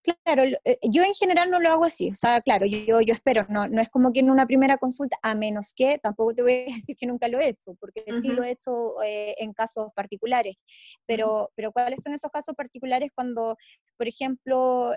Claro, 0.04 0.44
eh, 0.44 0.78
yo 0.90 1.02
en 1.04 1.14
general 1.14 1.50
no 1.50 1.62
lo 1.62 1.70
hago 1.70 1.86
así, 1.86 2.10
o 2.10 2.16
sea, 2.16 2.42
claro, 2.42 2.66
yo, 2.66 3.00
yo 3.00 3.14
espero, 3.14 3.46
no, 3.48 3.70
no 3.70 3.82
es 3.82 3.90
como 3.90 4.12
que 4.12 4.20
en 4.20 4.30
una 4.30 4.46
primera 4.46 4.78
consulta, 4.78 5.18
a 5.22 5.34
menos 5.34 5.74
que, 5.74 5.98
tampoco 5.98 6.34
te 6.34 6.42
voy 6.42 6.54
a 6.54 6.66
decir 6.88 6.98
que 6.98 7.06
nunca 7.08 7.30
lo 7.30 7.40
he 7.40 7.48
hecho, 7.48 7.76
porque 7.80 8.04
sí 8.22 8.28
lo 8.28 8.44
he 8.44 8.52
hecho 8.52 9.02
eh, 9.02 9.34
en 9.38 9.54
casos 9.54 9.92
particulares, 9.96 10.58
pero, 11.06 11.52
pero 11.56 11.72
¿cuáles 11.72 12.02
son 12.04 12.14
esos 12.14 12.30
casos 12.32 12.54
particulares 12.54 13.12
cuando, 13.16 13.56
por 13.98 14.08
ejemplo, 14.08 14.94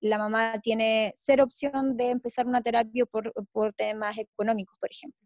la 0.00 0.18
mamá 0.18 0.60
tiene 0.60 1.12
cero 1.14 1.44
opción 1.44 1.96
de 1.96 2.10
empezar 2.10 2.46
una 2.46 2.62
terapia 2.62 3.06
por, 3.06 3.32
por 3.52 3.72
temas 3.72 4.18
económicos, 4.18 4.76
por 4.78 4.90
ejemplo. 4.90 5.20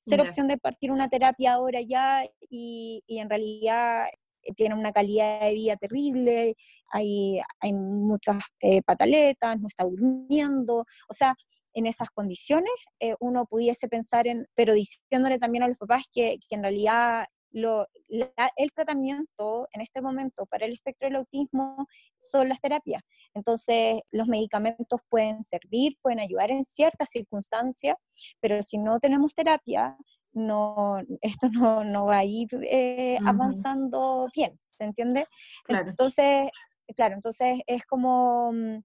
Cero 0.00 0.24
opción 0.24 0.48
de 0.48 0.58
partir 0.58 0.90
una 0.90 1.08
terapia 1.08 1.52
ahora 1.54 1.80
ya 1.80 2.24
y, 2.50 3.04
y 3.06 3.18
en 3.18 3.30
realidad 3.30 4.06
eh, 4.42 4.52
tiene 4.54 4.74
una 4.74 4.92
calidad 4.92 5.40
de 5.40 5.54
vida 5.54 5.76
terrible, 5.76 6.56
hay, 6.90 7.40
hay 7.60 7.72
muchas 7.72 8.44
eh, 8.60 8.82
pataletas, 8.82 9.60
no 9.60 9.66
está 9.66 9.84
durmiendo, 9.84 10.84
o 11.08 11.14
sea, 11.14 11.34
en 11.74 11.86
esas 11.86 12.10
condiciones 12.10 12.72
eh, 13.00 13.14
uno 13.20 13.46
pudiese 13.46 13.88
pensar 13.88 14.26
en, 14.26 14.46
pero 14.54 14.74
diciéndole 14.74 15.38
también 15.38 15.64
a 15.64 15.68
los 15.68 15.78
papás 15.78 16.04
que, 16.12 16.38
que 16.48 16.56
en 16.56 16.62
realidad 16.62 17.26
lo, 17.52 17.86
el 18.08 18.72
tratamiento 18.74 19.68
en 19.72 19.80
este 19.82 20.00
momento 20.00 20.46
para 20.46 20.66
el 20.66 20.72
espectro 20.72 21.08
del 21.08 21.16
autismo 21.16 21.86
son 22.18 22.48
las 22.48 22.60
terapias. 22.60 23.02
Entonces, 23.34 24.00
los 24.10 24.26
medicamentos 24.26 25.00
pueden 25.08 25.42
servir, 25.42 25.96
pueden 26.02 26.20
ayudar 26.20 26.50
en 26.50 26.64
ciertas 26.64 27.10
circunstancias, 27.10 27.96
pero 28.40 28.62
si 28.62 28.78
no 28.78 28.98
tenemos 29.00 29.34
terapia, 29.34 29.96
no, 30.32 30.98
esto 31.20 31.48
no, 31.50 31.84
no 31.84 32.06
va 32.06 32.18
a 32.18 32.24
ir 32.24 32.48
eh, 32.62 33.18
avanzando 33.24 34.28
bien, 34.34 34.58
¿se 34.70 34.84
entiende? 34.84 35.26
Entonces, 35.68 36.50
claro, 36.96 37.14
entonces 37.14 37.60
es 37.66 37.84
como, 37.84 38.52
mm, 38.52 38.78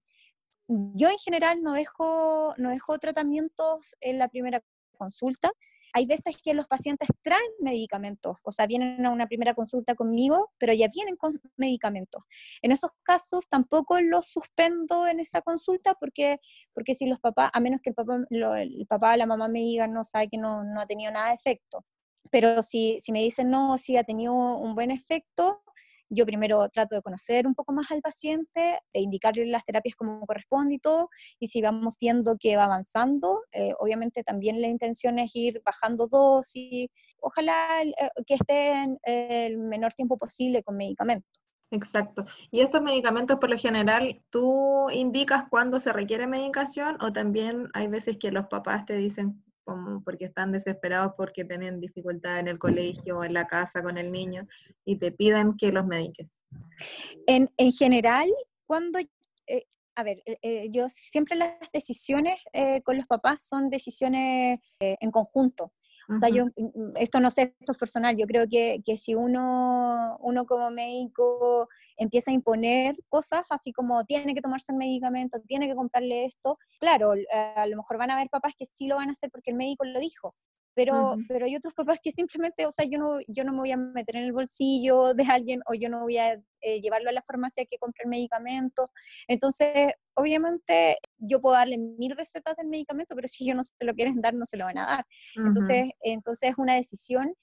yo 0.94 1.08
en 1.08 1.18
general 1.18 1.62
no 1.62 1.72
dejo, 1.72 2.54
no 2.58 2.70
dejo 2.70 2.98
tratamientos 2.98 3.96
en 4.00 4.18
la 4.18 4.28
primera 4.28 4.62
consulta, 4.96 5.50
hay 5.92 6.06
veces 6.06 6.36
que 6.42 6.54
los 6.54 6.66
pacientes 6.66 7.08
traen 7.22 7.50
medicamentos, 7.60 8.38
o 8.42 8.50
sea, 8.50 8.66
vienen 8.66 9.04
a 9.04 9.10
una 9.10 9.26
primera 9.26 9.54
consulta 9.54 9.94
conmigo, 9.94 10.52
pero 10.58 10.72
ya 10.72 10.88
vienen 10.88 11.16
con 11.16 11.40
medicamentos. 11.56 12.24
En 12.62 12.72
esos 12.72 12.90
casos 13.02 13.46
tampoco 13.48 14.00
los 14.00 14.28
suspendo 14.28 15.06
en 15.06 15.20
esa 15.20 15.42
consulta 15.42 15.94
porque, 15.94 16.40
porque 16.74 16.94
si 16.94 17.06
los 17.06 17.20
papás, 17.20 17.50
a 17.52 17.60
menos 17.60 17.80
que 17.82 17.90
el 17.90 17.94
papá, 17.94 18.18
el 18.30 18.86
papá 18.88 19.14
o 19.14 19.16
la 19.16 19.26
mamá 19.26 19.48
me 19.48 19.60
digan, 19.60 19.92
no 19.92 20.04
sabe 20.04 20.28
que 20.28 20.38
no, 20.38 20.64
no 20.64 20.80
ha 20.80 20.86
tenido 20.86 21.12
nada 21.12 21.28
de 21.28 21.34
efecto. 21.34 21.84
Pero 22.30 22.62
si, 22.62 22.98
si 23.00 23.12
me 23.12 23.20
dicen, 23.20 23.50
no, 23.50 23.78
sí 23.78 23.96
ha 23.96 24.04
tenido 24.04 24.34
un 24.34 24.74
buen 24.74 24.90
efecto, 24.90 25.62
yo 26.10 26.26
primero 26.26 26.68
trato 26.68 26.94
de 26.94 27.02
conocer 27.02 27.46
un 27.46 27.54
poco 27.54 27.72
más 27.72 27.90
al 27.90 28.00
paciente, 28.00 28.80
de 28.92 29.00
indicarle 29.00 29.46
las 29.46 29.64
terapias 29.64 29.94
como 29.96 30.24
corresponde 30.26 30.76
y 30.76 30.78
todo, 30.78 31.08
y 31.38 31.48
si 31.48 31.62
vamos 31.62 31.96
viendo 32.00 32.36
que 32.38 32.56
va 32.56 32.64
avanzando, 32.64 33.42
eh, 33.52 33.72
obviamente 33.78 34.22
también 34.22 34.60
la 34.60 34.68
intención 34.68 35.18
es 35.18 35.34
ir 35.34 35.62
bajando 35.64 36.08
dosis, 36.08 36.90
ojalá 37.20 37.82
eh, 37.82 37.92
que 38.26 38.34
esté 38.34 38.72
en 38.72 38.98
el 39.02 39.58
menor 39.58 39.92
tiempo 39.92 40.18
posible 40.18 40.62
con 40.62 40.76
medicamentos. 40.76 41.30
Exacto. 41.70 42.24
¿Y 42.50 42.60
estos 42.60 42.80
medicamentos 42.80 43.38
por 43.38 43.50
lo 43.50 43.58
general 43.58 44.22
tú 44.30 44.88
indicas 44.90 45.44
cuándo 45.50 45.80
se 45.80 45.92
requiere 45.92 46.26
medicación 46.26 46.96
o 47.02 47.12
también 47.12 47.68
hay 47.74 47.88
veces 47.88 48.16
que 48.18 48.32
los 48.32 48.46
papás 48.46 48.86
te 48.86 48.96
dicen 48.96 49.44
como 49.68 50.02
porque 50.02 50.24
están 50.24 50.50
desesperados 50.50 51.12
porque 51.14 51.44
tienen 51.44 51.78
dificultad 51.78 52.38
en 52.38 52.48
el 52.48 52.58
colegio 52.58 53.18
o 53.18 53.24
en 53.24 53.34
la 53.34 53.46
casa 53.46 53.82
con 53.82 53.98
el 53.98 54.10
niño 54.10 54.46
y 54.86 54.96
te 54.96 55.12
piden 55.12 55.56
que 55.58 55.72
los 55.72 55.86
mediques? 55.86 56.40
En, 57.26 57.50
en 57.58 57.72
general, 57.72 58.28
cuando 58.66 58.98
eh, 58.98 59.64
a 59.98 60.04
ver, 60.04 60.22
eh, 60.26 60.38
eh, 60.42 60.68
yo 60.70 60.88
siempre 60.88 61.34
las 61.34 61.54
decisiones 61.72 62.40
eh, 62.52 62.82
con 62.82 62.96
los 62.96 63.06
papás 63.06 63.42
son 63.42 63.68
decisiones 63.68 64.60
en 64.78 65.10
conjunto. 65.10 65.72
O 66.10 66.14
sea, 66.14 66.30
yo, 66.30 66.46
mm, 66.46 66.96
esto 66.96 67.20
no 67.20 67.30
sé, 67.30 67.54
esto 67.60 67.72
es 67.72 67.78
personal, 67.78 68.16
yo 68.16 68.26
creo 68.26 68.46
que, 68.50 68.80
que, 68.84 68.96
si 68.96 69.14
uno, 69.14 70.16
uno 70.20 70.46
como 70.46 70.70
médico 70.70 71.68
empieza 71.96 72.30
a 72.30 72.34
imponer 72.34 72.96
cosas, 73.08 73.46
así 73.50 73.72
como 73.72 74.04
tiene 74.04 74.34
que 74.34 74.40
tomarse 74.40 74.72
el 74.72 74.78
medicamento, 74.78 75.38
tiene 75.46 75.68
que 75.68 75.74
comprarle 75.74 76.24
esto, 76.24 76.58
claro, 76.80 77.12
a 77.56 77.66
lo 77.66 77.76
mejor 77.76 77.98
van 77.98 78.10
a 78.10 78.16
haber 78.16 78.30
papás 78.30 78.54
que 78.56 78.64
sí 78.66 78.86
lo 78.86 78.96
van 78.96 79.08
a 79.08 79.12
hacer 79.12 79.30
porque 79.30 79.50
el 79.50 79.56
médico 79.56 79.84
lo 79.84 80.00
dijo, 80.00 80.34
pero, 80.74 81.16
pero 81.28 81.44
hay 81.44 81.56
otros 81.56 81.74
papás 81.74 81.98
que 82.02 82.12
simplemente, 82.12 82.64
o 82.64 82.70
sea, 82.70 82.86
yo 82.88 82.98
no, 82.98 83.18
yo 83.26 83.44
no 83.44 83.52
me 83.52 83.58
voy 83.58 83.72
a 83.72 83.76
meter 83.76 84.16
en 84.16 84.24
el 84.24 84.32
bolsillo 84.32 85.12
de 85.12 85.24
alguien 85.24 85.60
o 85.66 85.74
yo 85.74 85.88
no 85.90 86.02
voy 86.02 86.18
a 86.18 86.40
eh, 86.60 86.80
llevarlo 86.80 87.10
a 87.10 87.12
la 87.12 87.22
farmacia 87.22 87.64
que 87.66 87.78
compre 87.78 88.04
el 88.04 88.10
medicamento. 88.10 88.90
Entonces, 89.26 89.92
obviamente, 90.14 90.98
yo 91.18 91.40
puedo 91.40 91.56
darle 91.56 91.78
mil 91.78 92.16
recetas 92.16 92.56
del 92.56 92.68
medicamento, 92.68 93.14
pero 93.14 93.28
si 93.28 93.44
ellos 93.44 93.56
no 93.56 93.62
se 93.62 93.72
lo 93.80 93.94
quieren 93.94 94.20
dar, 94.20 94.34
no 94.34 94.46
se 94.46 94.56
lo 94.56 94.64
van 94.64 94.78
a 94.78 94.86
dar. 94.86 95.06
Entonces, 95.36 95.90
entonces 96.02 96.50
es 96.50 96.58
una 96.58 96.74
decisión 96.74 97.34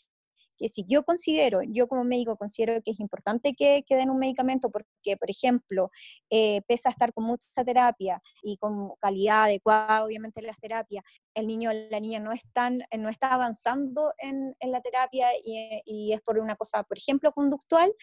que 0.58 0.69
si 0.69 0.86
yo 0.88 1.04
considero, 1.04 1.60
yo 1.63 1.88
como 1.88 2.04
médico 2.04 2.38
considero 2.38 2.82
que 2.82 2.91
es 2.91 2.99
importante 2.99 3.56
que, 3.56 3.84
que 3.88 3.95
den 3.95 4.10
un 4.10 4.19
medicamento 4.19 4.69
porque, 4.69 5.17
por 5.17 5.30
ejemplo, 5.30 5.91
eh, 6.30 6.62
pese 6.67 6.88
a 6.89 6.91
estar 6.91 7.13
con 7.13 7.25
mucha 7.25 7.63
terapia 7.65 8.21
y 8.41 8.58
con 8.58 8.91
calidad 9.01 9.43
adecuada, 9.43 10.06
obviamente, 10.06 10.41
las 10.41 10.60
terapias, 10.60 11.04
el 11.36 11.48
niño 11.48 11.69
o 11.69 11.74
la 11.74 12.00
niña 12.00 12.19
no, 12.19 12.32
están, 12.32 12.84
no 12.98 13.10
está 13.10 13.34
avanzando 13.34 14.13
en, 14.17 14.56
en 14.60 14.71
la 14.71 14.82
terapia 14.82 15.28
y, 15.43 15.82
y, 15.86 16.13
es 16.13 16.21
por 16.21 16.39
una 16.39 16.56
cosa, 16.56 16.84
por 16.84 16.98
ejemplo, 16.98 17.32
conductual, 17.32 17.93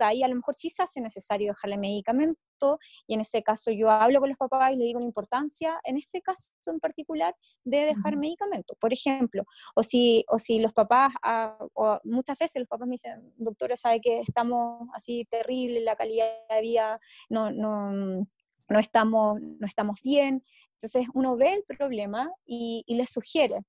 ahí 0.00 0.22
a 0.22 0.28
lo 0.28 0.34
mejor 0.34 0.54
sí 0.54 0.70
se 0.70 0.82
hace 0.82 1.00
necesario 1.00 1.48
dejarle 1.48 1.78
medicamento 1.78 2.78
y 3.06 3.14
en 3.14 3.20
ese 3.20 3.42
caso 3.42 3.70
yo 3.70 3.90
hablo 3.90 4.20
con 4.20 4.28
los 4.28 4.38
papás 4.38 4.72
y 4.72 4.76
le 4.76 4.84
digo 4.84 4.98
la 4.98 5.06
importancia, 5.06 5.78
en 5.84 5.96
este 5.96 6.22
caso 6.22 6.50
en 6.66 6.80
particular, 6.80 7.34
de 7.64 7.78
dejar 7.78 8.16
medicamentos, 8.16 8.76
por 8.80 8.92
ejemplo, 8.92 9.44
o 9.74 9.82
si, 9.82 10.24
o 10.28 10.38
si 10.38 10.58
los 10.58 10.72
papás, 10.72 11.12
ah, 11.22 11.58
o 11.74 11.98
muchas 12.04 12.38
veces 12.38 12.60
los 12.60 12.68
papás 12.68 12.88
me 12.88 12.94
dicen, 12.94 13.32
doctora, 13.36 13.76
sabe 13.76 14.00
que 14.00 14.20
estamos 14.20 14.88
así 14.94 15.26
terrible, 15.30 15.80
la 15.80 15.96
calidad 15.96 16.28
de 16.48 16.60
vida 16.60 17.00
no, 17.28 17.50
no, 17.50 18.26
no, 18.68 18.78
estamos, 18.78 19.40
no 19.40 19.66
estamos 19.66 20.00
bien, 20.02 20.44
entonces 20.74 21.08
uno 21.14 21.36
ve 21.36 21.54
el 21.54 21.76
problema 21.76 22.30
y, 22.44 22.84
y 22.86 22.94
le 22.96 23.06
sugiere. 23.06 23.60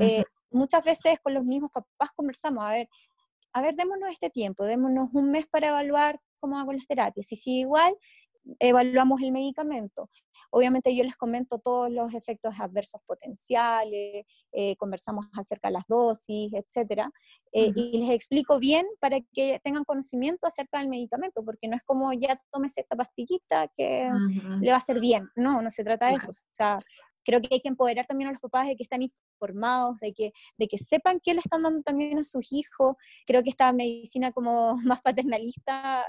Eh, 0.00 0.24
muchas 0.50 0.82
veces 0.84 1.20
con 1.20 1.34
los 1.34 1.44
mismos 1.44 1.70
papás 1.70 2.10
conversamos, 2.16 2.64
a 2.64 2.70
ver, 2.70 2.88
a 3.52 3.62
ver, 3.62 3.76
démonos 3.76 4.10
este 4.10 4.30
tiempo, 4.30 4.64
démonos 4.64 5.10
un 5.12 5.30
mes 5.30 5.46
para 5.46 5.68
evaluar 5.68 6.20
cómo 6.40 6.58
hago 6.58 6.72
las 6.72 6.86
terapias. 6.86 7.30
Y 7.30 7.36
si 7.36 7.60
igual, 7.60 7.94
evaluamos 8.58 9.20
el 9.22 9.32
medicamento. 9.32 10.10
Obviamente 10.50 10.94
yo 10.94 11.02
les 11.02 11.16
comento 11.16 11.58
todos 11.58 11.90
los 11.90 12.14
efectos 12.14 12.54
adversos 12.60 13.00
potenciales, 13.06 14.24
eh, 14.52 14.76
conversamos 14.76 15.26
acerca 15.32 15.68
de 15.68 15.72
las 15.72 15.86
dosis, 15.88 16.52
etcétera, 16.52 17.10
eh, 17.52 17.72
y 17.74 17.98
les 17.98 18.10
explico 18.10 18.58
bien 18.58 18.86
para 19.00 19.18
que 19.32 19.60
tengan 19.64 19.84
conocimiento 19.84 20.46
acerca 20.46 20.78
del 20.78 20.88
medicamento, 20.88 21.44
porque 21.44 21.68
no 21.68 21.76
es 21.76 21.82
como 21.84 22.12
ya 22.12 22.40
tomes 22.52 22.76
esta 22.76 22.94
pastillita 22.96 23.68
que 23.76 24.10
le 24.60 24.68
va 24.68 24.74
a 24.74 24.78
hacer 24.78 25.00
bien. 25.00 25.28
No, 25.34 25.60
no 25.60 25.70
se 25.70 25.84
trata 25.84 26.06
de 26.06 26.14
eso. 26.14 26.30
O 26.30 26.54
sea, 26.54 26.78
creo 27.24 27.40
que 27.40 27.48
hay 27.50 27.60
que 27.60 27.68
empoderar 27.68 28.06
también 28.06 28.28
a 28.28 28.32
los 28.32 28.40
papás 28.40 28.66
de 28.66 28.76
que 28.76 28.82
están 28.82 29.02
informados, 29.02 29.98
de 29.98 30.12
que, 30.12 30.32
de 30.58 30.68
que 30.68 30.78
sepan 30.78 31.20
qué 31.22 31.34
le 31.34 31.40
están 31.40 31.62
dando 31.62 31.82
también 31.82 32.18
a 32.18 32.24
sus 32.24 32.46
hijos. 32.52 32.96
Creo 33.26 33.42
que 33.42 33.50
esta 33.50 33.72
medicina 33.72 34.30
como 34.32 34.76
más 34.84 35.00
paternalista 35.02 36.04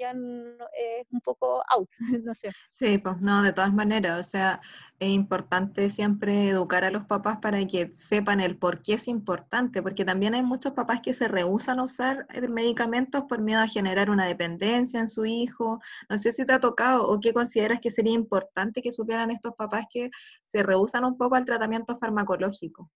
eh, 0.00 1.00
ya 1.00 1.00
es 1.00 1.06
un 1.12 1.20
poco 1.20 1.62
out, 1.68 1.88
no 2.24 2.34
sé. 2.34 2.50
Sí, 2.72 2.98
pues 2.98 3.20
no, 3.20 3.42
de 3.42 3.52
todas 3.52 3.72
maneras, 3.72 4.26
o 4.26 4.28
sea, 4.28 4.60
es 4.98 5.10
importante 5.10 5.90
siempre 5.90 6.48
educar 6.48 6.84
a 6.84 6.90
los 6.90 7.04
papás 7.06 7.38
para 7.38 7.66
que 7.66 7.92
sepan 7.94 8.40
el 8.40 8.56
por 8.56 8.82
qué 8.82 8.94
es 8.94 9.08
importante, 9.08 9.82
porque 9.82 10.04
también 10.04 10.34
hay 10.34 10.42
muchos 10.42 10.72
papás 10.72 11.00
que 11.02 11.14
se 11.14 11.28
rehusan 11.28 11.78
a 11.78 11.84
usar 11.84 12.26
medicamentos 12.48 13.24
por 13.28 13.40
miedo 13.40 13.60
a 13.60 13.68
generar 13.68 14.10
una 14.10 14.26
dependencia 14.26 15.00
en 15.00 15.08
su 15.08 15.24
hijo. 15.26 15.80
No 16.08 16.18
sé 16.18 16.32
si 16.32 16.44
te 16.44 16.52
ha 16.52 16.60
tocado 16.60 17.06
o 17.08 17.20
qué 17.20 17.32
consideras 17.32 17.80
que 17.80 17.90
sería 17.90 18.12
importante 18.12 18.82
que 18.82 18.92
supieran 18.92 19.30
estos 19.30 19.54
papás 19.54 19.86
que 19.90 20.10
se 20.44 20.62
rehusan 20.62 21.04
un 21.04 21.16
poco 21.16 21.34
al 21.34 21.44
tratamiento 21.44 21.98
farmacológico. 21.98 22.90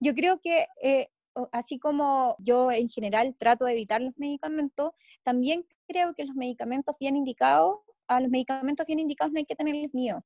Yo 0.00 0.14
creo 0.14 0.40
que 0.40 0.66
eh, 0.82 1.08
así 1.52 1.78
como 1.78 2.36
yo 2.38 2.70
en 2.70 2.88
general 2.88 3.34
trato 3.38 3.64
de 3.64 3.72
evitar 3.72 4.00
los 4.00 4.16
medicamentos, 4.16 4.90
también 5.22 5.66
creo 5.86 6.14
que 6.14 6.24
los 6.24 6.34
medicamentos 6.34 6.96
bien 6.98 7.16
indicados, 7.16 7.78
a 8.08 8.20
los 8.20 8.30
medicamentos 8.30 8.86
bien 8.86 9.00
indicados 9.00 9.32
no 9.32 9.38
hay 9.38 9.44
que 9.44 9.56
tenerles 9.56 9.92
miedo. 9.94 10.24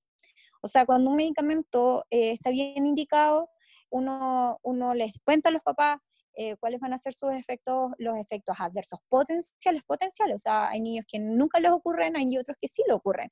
O 0.62 0.68
sea, 0.68 0.84
cuando 0.86 1.10
un 1.10 1.16
medicamento 1.16 2.04
eh, 2.10 2.32
está 2.32 2.50
bien 2.50 2.86
indicado, 2.86 3.48
uno, 3.90 4.58
uno 4.62 4.94
les 4.94 5.12
cuenta 5.24 5.48
a 5.48 5.52
los 5.52 5.62
papás, 5.62 5.98
eh, 6.42 6.56
cuáles 6.58 6.80
van 6.80 6.94
a 6.94 6.96
ser 6.96 7.12
sus 7.12 7.34
efectos, 7.34 7.92
los 7.98 8.16
efectos 8.16 8.56
adversos 8.58 8.98
potenciales, 9.10 9.82
potenciales. 9.86 10.36
O 10.36 10.38
sea, 10.38 10.70
hay 10.70 10.80
niños 10.80 11.04
que 11.06 11.18
nunca 11.18 11.60
les 11.60 11.70
ocurren, 11.70 12.16
hay 12.16 12.38
otros 12.38 12.56
que 12.58 12.66
sí 12.66 12.82
le 12.88 12.94
ocurren. 12.94 13.28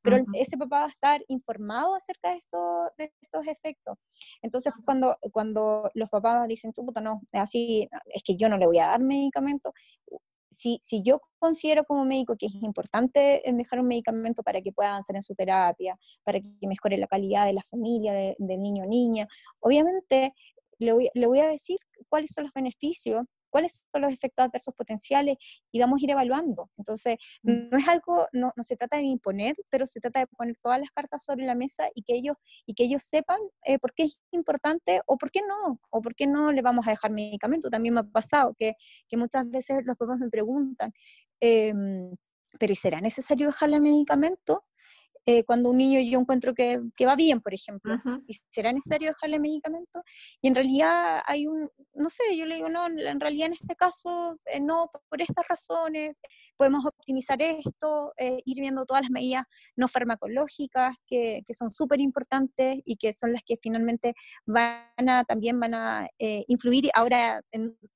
Pero 0.00 0.18
ese 0.34 0.56
papá 0.56 0.82
va 0.82 0.84
a 0.84 0.88
estar 0.88 1.24
informado 1.26 1.96
acerca 1.96 2.30
de, 2.30 2.36
esto, 2.36 2.88
de 2.96 3.12
estos 3.20 3.48
efectos. 3.48 3.98
Entonces, 4.42 4.72
cuando, 4.84 5.16
cuando 5.32 5.90
los 5.94 6.08
papás 6.08 6.46
dicen, 6.46 6.70
puta, 6.70 7.00
no, 7.00 7.22
así, 7.32 7.88
es 8.06 8.22
que 8.22 8.36
yo 8.36 8.48
no 8.48 8.56
le 8.56 8.66
voy 8.66 8.78
a 8.78 8.86
dar 8.86 9.00
medicamento, 9.00 9.72
si, 10.48 10.78
si, 10.84 11.02
yo 11.02 11.20
considero 11.40 11.82
como 11.82 12.04
médico 12.04 12.36
que 12.38 12.46
es 12.46 12.54
importante 12.54 13.42
dejar 13.44 13.80
un 13.80 13.88
medicamento 13.88 14.44
para 14.44 14.60
que 14.60 14.70
pueda 14.70 14.90
avanzar 14.90 15.16
en 15.16 15.22
su 15.22 15.34
terapia, 15.34 15.98
para 16.22 16.38
que 16.40 16.68
mejore 16.68 16.96
la 16.96 17.08
calidad 17.08 17.46
de 17.46 17.54
la 17.54 17.62
familia, 17.62 18.12
del 18.12 18.62
niño 18.62 18.84
o 18.84 18.86
niña, 18.86 19.26
obviamente 19.58 20.32
le 20.82 20.92
voy, 20.92 21.10
le 21.14 21.26
voy, 21.26 21.38
a 21.40 21.48
decir 21.48 21.78
cuáles 22.12 22.32
son 22.34 22.44
los 22.44 22.52
beneficios, 22.52 23.24
cuáles 23.48 23.86
son 23.90 24.02
los 24.02 24.12
efectos 24.12 24.44
adversos 24.44 24.74
potenciales 24.74 25.38
y 25.72 25.80
vamos 25.80 25.98
a 25.98 26.04
ir 26.04 26.10
evaluando. 26.10 26.70
Entonces, 26.76 27.16
mm. 27.42 27.70
no 27.70 27.78
es 27.78 27.88
algo, 27.88 28.26
no, 28.32 28.52
no 28.54 28.62
se 28.62 28.76
trata 28.76 28.98
de 28.98 29.04
imponer, 29.04 29.56
pero 29.70 29.86
se 29.86 29.98
trata 29.98 30.20
de 30.20 30.26
poner 30.26 30.58
todas 30.58 30.78
las 30.78 30.90
cartas 30.90 31.24
sobre 31.24 31.46
la 31.46 31.54
mesa 31.54 31.88
y 31.94 32.02
que 32.02 32.14
ellos, 32.14 32.36
y 32.66 32.74
que 32.74 32.84
ellos 32.84 33.02
sepan 33.02 33.38
eh, 33.64 33.78
por 33.78 33.94
qué 33.94 34.02
es 34.04 34.18
importante 34.30 35.00
o 35.06 35.16
por 35.16 35.30
qué 35.30 35.40
no, 35.40 35.80
o 35.88 36.02
por 36.02 36.14
qué 36.14 36.26
no 36.26 36.52
le 36.52 36.60
vamos 36.60 36.86
a 36.86 36.90
dejar 36.90 37.10
medicamento. 37.12 37.70
También 37.70 37.94
me 37.94 38.00
ha 38.00 38.04
pasado 38.04 38.54
que, 38.58 38.74
que 39.08 39.16
muchas 39.16 39.48
veces 39.48 39.86
los 39.86 39.96
papás 39.96 40.18
me 40.18 40.28
preguntan, 40.28 40.92
em, 41.40 42.14
pero 42.58 42.74
¿y 42.74 42.76
será 42.76 43.00
necesario 43.00 43.46
dejarle 43.46 43.80
medicamento? 43.80 44.66
Eh, 45.24 45.44
cuando 45.44 45.70
un 45.70 45.78
niño 45.78 46.00
yo 46.00 46.18
encuentro 46.18 46.52
que, 46.52 46.80
que 46.96 47.06
va 47.06 47.14
bien, 47.14 47.40
por 47.40 47.54
ejemplo, 47.54 47.94
y 48.26 48.34
será 48.50 48.72
necesario 48.72 49.10
dejarle 49.10 49.38
medicamento, 49.38 50.02
y 50.40 50.48
en 50.48 50.54
realidad 50.56 51.22
hay 51.26 51.46
un, 51.46 51.70
no 51.94 52.10
sé, 52.10 52.36
yo 52.36 52.44
le 52.44 52.56
digo, 52.56 52.68
no, 52.68 52.86
en 52.86 53.20
realidad 53.20 53.46
en 53.46 53.52
este 53.52 53.76
caso 53.76 54.38
eh, 54.46 54.58
no, 54.58 54.90
por 55.08 55.22
estas 55.22 55.46
razones, 55.46 56.16
podemos 56.56 56.84
optimizar 56.84 57.40
esto, 57.40 58.12
eh, 58.16 58.40
ir 58.44 58.60
viendo 58.60 58.84
todas 58.84 59.02
las 59.02 59.10
medidas 59.10 59.44
no 59.76 59.86
farmacológicas 59.86 60.96
que, 61.06 61.42
que 61.46 61.54
son 61.54 61.70
súper 61.70 62.00
importantes 62.00 62.80
y 62.84 62.96
que 62.96 63.12
son 63.12 63.32
las 63.32 63.42
que 63.44 63.56
finalmente 63.56 64.14
van 64.44 65.08
a, 65.08 65.24
también 65.24 65.58
van 65.60 65.74
a 65.74 66.08
influir 66.18 66.90
ahora 66.94 67.42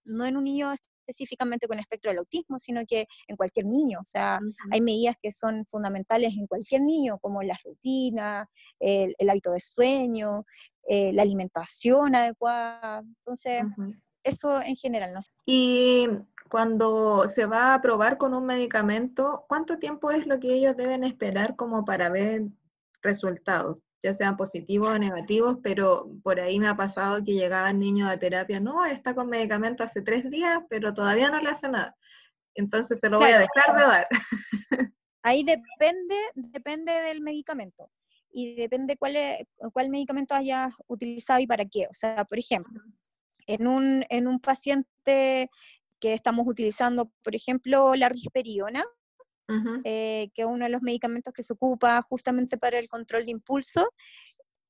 no 0.04 0.24
en 0.24 0.36
un 0.36 0.44
niño 0.44 0.74
específicamente 1.06 1.68
con 1.68 1.78
espectro 1.78 2.10
del 2.10 2.18
autismo, 2.18 2.58
sino 2.58 2.82
que 2.86 3.06
en 3.28 3.36
cualquier 3.36 3.66
niño. 3.66 4.00
O 4.00 4.04
sea, 4.04 4.40
hay 4.70 4.80
medidas 4.80 5.16
que 5.22 5.30
son 5.30 5.64
fundamentales 5.66 6.34
en 6.36 6.46
cualquier 6.46 6.82
niño, 6.82 7.18
como 7.18 7.42
la 7.42 7.58
rutina, 7.64 8.48
el, 8.80 9.14
hábito 9.28 9.52
de 9.52 9.60
sueño, 9.60 10.44
eh, 10.86 11.12
la 11.12 11.22
alimentación 11.22 12.14
adecuada. 12.14 13.00
Entonces, 13.00 13.62
eso 14.22 14.60
en 14.60 14.76
general. 14.76 15.12
¿no? 15.12 15.20
Y 15.44 16.08
cuando 16.50 17.28
se 17.28 17.46
va 17.46 17.74
a 17.74 17.80
probar 17.80 18.18
con 18.18 18.34
un 18.34 18.44
medicamento, 18.44 19.44
¿cuánto 19.48 19.78
tiempo 19.78 20.10
es 20.10 20.26
lo 20.26 20.40
que 20.40 20.52
ellos 20.52 20.76
deben 20.76 21.04
esperar 21.04 21.56
como 21.56 21.84
para 21.84 22.08
ver 22.08 22.42
resultados? 23.02 23.85
Ya 24.02 24.14
sean 24.14 24.36
positivos 24.36 24.88
o 24.88 24.98
negativos, 24.98 25.58
pero 25.62 26.10
por 26.22 26.40
ahí 26.40 26.58
me 26.58 26.68
ha 26.68 26.76
pasado 26.76 27.22
que 27.24 27.34
llegaban 27.34 27.78
niños 27.78 28.10
a 28.10 28.18
terapia, 28.18 28.60
no, 28.60 28.84
está 28.84 29.14
con 29.14 29.28
medicamento 29.28 29.82
hace 29.82 30.02
tres 30.02 30.30
días, 30.30 30.60
pero 30.68 30.94
todavía 30.94 31.30
no 31.30 31.40
le 31.40 31.50
hace 31.50 31.68
nada. 31.68 31.96
Entonces 32.54 33.00
se 33.00 33.08
lo 33.08 33.18
voy 33.18 33.30
a 33.30 33.38
dejar 33.38 33.76
de 33.76 33.82
dar. 33.82 34.06
Ahí 35.22 35.44
depende, 35.44 36.16
depende 36.34 36.92
del 36.92 37.20
medicamento 37.20 37.90
y 38.30 38.54
depende 38.54 38.96
cuál, 38.96 39.16
cuál 39.72 39.88
medicamento 39.88 40.34
hayas 40.34 40.72
utilizado 40.86 41.40
y 41.40 41.46
para 41.46 41.64
qué. 41.64 41.86
O 41.90 41.94
sea, 41.94 42.24
por 42.24 42.38
ejemplo, 42.38 42.80
en 43.46 43.66
un, 43.66 44.04
en 44.08 44.26
un 44.26 44.40
paciente 44.40 45.50
que 45.98 46.12
estamos 46.12 46.46
utilizando, 46.46 47.10
por 47.22 47.34
ejemplo, 47.34 47.94
la 47.94 48.08
risperiona, 48.08 48.84
eh, 49.84 50.30
que 50.34 50.42
es 50.42 50.48
uno 50.48 50.64
de 50.64 50.70
los 50.70 50.82
medicamentos 50.82 51.32
que 51.32 51.42
se 51.42 51.52
ocupa 51.52 52.00
justamente 52.02 52.58
para 52.58 52.78
el 52.78 52.88
control 52.88 53.24
de 53.24 53.30
impulso, 53.30 53.88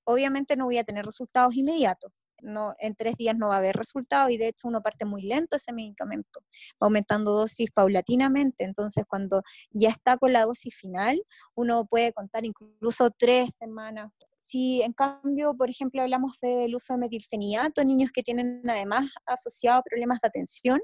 obviamente 0.05 0.57
no 0.57 0.67
voy 0.67 0.79
a 0.79 0.85
tener 0.85 1.05
resultados 1.05 1.55
inmediatos. 1.55 2.13
no, 2.43 2.75
en 2.79 2.95
tres 2.95 3.17
días 3.17 3.35
no 3.37 3.49
va 3.49 3.55
a 3.55 3.59
haber 3.59 3.77
resultado 3.77 4.29
y 4.29 4.37
de 4.37 4.49
hecho 4.49 4.69
uno 4.69 4.83
parte 4.83 5.07
muy 5.07 5.23
lento 5.23 5.57
ese 5.57 5.73
medicamento, 5.73 6.41
aumentando 6.81 7.33
dosis 7.33 7.71
paulatinamente, 7.73 8.65
entonces 8.65 9.05
cuando 9.09 9.43
ya 9.71 9.89
está 9.89 10.19
con 10.19 10.33
la 10.33 10.45
dosis 10.45 10.75
final, 10.77 11.21
uno 11.55 11.87
puede 11.87 12.13
contar 12.13 12.45
incluso 12.45 13.11
tres 13.19 13.57
semanas. 13.57 14.13
Si 14.39 14.83
en 14.83 14.93
cambio, 14.93 15.57
por 15.57 15.71
ejemplo, 15.71 16.03
hablamos 16.03 16.39
del 16.41 16.75
uso 16.75 16.93
de 16.93 17.01
metilfenidato, 17.01 17.85
niños 17.85 18.13
que 18.13 18.23
tienen 18.23 18.63
además 18.69 19.11
asociado 19.25 19.83
problemas 19.83 20.21
de 20.21 20.29
atención, 20.29 20.81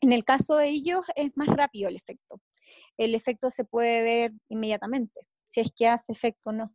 en 0.00 0.12
el 0.12 0.24
caso 0.24 0.56
de 0.56 0.68
ellos 0.68 1.00
es 1.16 1.30
más 1.36 1.48
rápido 1.48 1.88
el 1.88 1.96
efecto. 1.96 2.40
El 2.96 3.14
efecto 3.14 3.50
se 3.50 3.64
puede 3.64 4.02
ver 4.02 4.32
inmediatamente, 4.48 5.26
si 5.48 5.60
es 5.60 5.70
que 5.74 5.88
hace 5.88 6.12
efecto 6.12 6.50
o 6.50 6.52
no. 6.52 6.74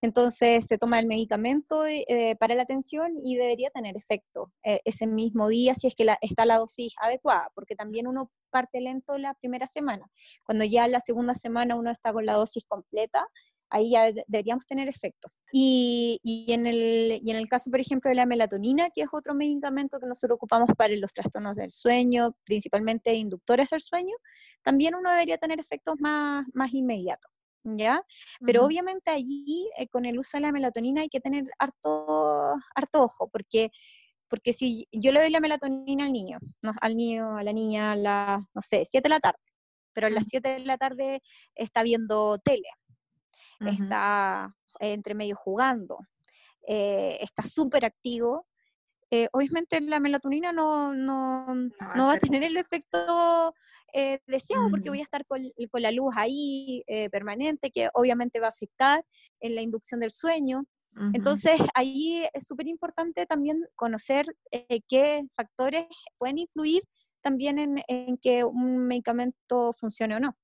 Entonces 0.00 0.66
se 0.66 0.78
toma 0.78 0.98
el 0.98 1.06
medicamento 1.06 1.86
eh, 1.86 2.36
para 2.38 2.54
la 2.54 2.62
atención 2.62 3.12
y 3.22 3.36
debería 3.36 3.70
tener 3.70 3.96
efecto 3.96 4.52
eh, 4.64 4.80
ese 4.84 5.06
mismo 5.06 5.48
día 5.48 5.74
si 5.74 5.88
es 5.88 5.94
que 5.94 6.06
está 6.20 6.46
la 6.46 6.58
dosis 6.58 6.94
adecuada, 7.00 7.50
porque 7.54 7.74
también 7.74 8.06
uno 8.06 8.30
parte 8.50 8.80
lento 8.80 9.18
la 9.18 9.34
primera 9.34 9.66
semana. 9.66 10.08
Cuando 10.44 10.64
ya 10.64 10.86
la 10.88 11.00
segunda 11.00 11.34
semana 11.34 11.76
uno 11.76 11.90
está 11.90 12.12
con 12.12 12.26
la 12.26 12.34
dosis 12.34 12.64
completa, 12.66 13.26
ahí 13.70 13.90
ya 13.90 14.12
deberíamos 14.26 14.66
tener 14.66 14.88
efecto. 14.88 15.28
Y, 15.52 16.20
en 16.48 16.66
el, 16.66 17.20
y 17.22 17.30
en 17.30 17.36
el 17.36 17.48
caso, 17.48 17.70
por 17.70 17.80
ejemplo, 17.80 18.08
de 18.08 18.14
la 18.14 18.26
melatonina, 18.26 18.90
que 18.90 19.02
es 19.02 19.08
otro 19.12 19.34
medicamento 19.34 19.98
que 19.98 20.06
nosotros 20.06 20.36
ocupamos 20.36 20.68
para 20.76 20.94
los 20.96 21.12
trastornos 21.12 21.56
del 21.56 21.70
sueño, 21.70 22.36
principalmente 22.44 23.14
inductores 23.14 23.70
del 23.70 23.80
sueño, 23.80 24.14
también 24.62 24.94
uno 24.94 25.10
debería 25.10 25.38
tener 25.38 25.60
efectos 25.60 25.96
más, 25.98 26.44
más 26.52 26.74
inmediatos. 26.74 27.30
¿ya? 27.64 28.02
Pero 28.44 28.64
obviamente 28.64 29.10
allí 29.10 29.68
eh, 29.76 29.88
con 29.88 30.04
el 30.04 30.18
uso 30.18 30.36
de 30.36 30.42
la 30.42 30.52
melatonina 30.52 31.00
hay 31.00 31.08
que 31.08 31.20
tener 31.20 31.44
harto, 31.58 32.54
harto 32.74 33.02
ojo, 33.02 33.28
porque, 33.28 33.70
porque 34.28 34.52
si 34.52 34.86
yo 34.92 35.10
le 35.10 35.20
doy 35.20 35.30
la 35.30 35.40
melatonina 35.40 36.04
al 36.04 36.12
niño, 36.12 36.38
al 36.80 36.96
niño, 36.96 37.36
a 37.36 37.42
la 37.42 37.52
niña 37.52 37.92
a 37.92 37.96
las, 37.96 38.40
no 38.54 38.62
sé, 38.62 38.84
7 38.88 39.04
de 39.04 39.10
la 39.10 39.20
tarde, 39.20 39.40
pero 39.92 40.06
a 40.06 40.10
las 40.10 40.26
7 40.28 40.48
de 40.48 40.58
la 40.60 40.78
tarde 40.78 41.22
está 41.54 41.82
viendo 41.82 42.38
tele, 42.38 42.68
está 43.60 44.54
entre 44.80 45.14
medio 45.14 45.36
jugando, 45.36 45.98
eh, 46.66 47.18
está 47.20 47.42
súper 47.42 47.84
activo, 47.84 48.46
eh, 49.10 49.28
obviamente 49.32 49.80
la 49.80 50.00
melatonina 50.00 50.52
no, 50.52 50.92
no, 50.92 51.54
no, 51.54 52.06
va 52.06 52.14
a 52.14 52.18
tener 52.18 52.42
el 52.42 52.56
efecto 52.56 53.54
eh, 53.92 54.18
deseado 54.26 54.68
porque 54.68 54.88
voy 54.88 54.98
a 54.98 55.04
estar 55.04 55.24
con, 55.26 55.42
la 55.74 55.92
luz 55.92 56.12
ahí 56.16 56.82
eh, 56.88 57.08
permanente, 57.08 57.70
que 57.70 57.88
obviamente 57.94 58.40
va 58.40 58.46
a 58.46 58.50
afectar 58.50 59.04
en 59.40 59.54
la 59.54 59.62
inducción 59.62 60.00
del 60.00 60.10
sueño. 60.10 60.64
Entonces, 61.12 61.60
ahí 61.74 62.26
es 62.32 62.46
súper 62.46 62.66
importante 62.68 63.26
también 63.26 63.62
conocer 63.74 64.34
qué 64.88 65.26
factores 65.34 65.84
pueden 66.16 66.38
influir 66.38 66.84
también 67.20 67.82
en, 67.86 68.16
que 68.16 68.44
un 68.44 68.86
medicamento 68.86 69.74
funcione 69.74 70.16
o 70.16 70.20
no. 70.20 70.38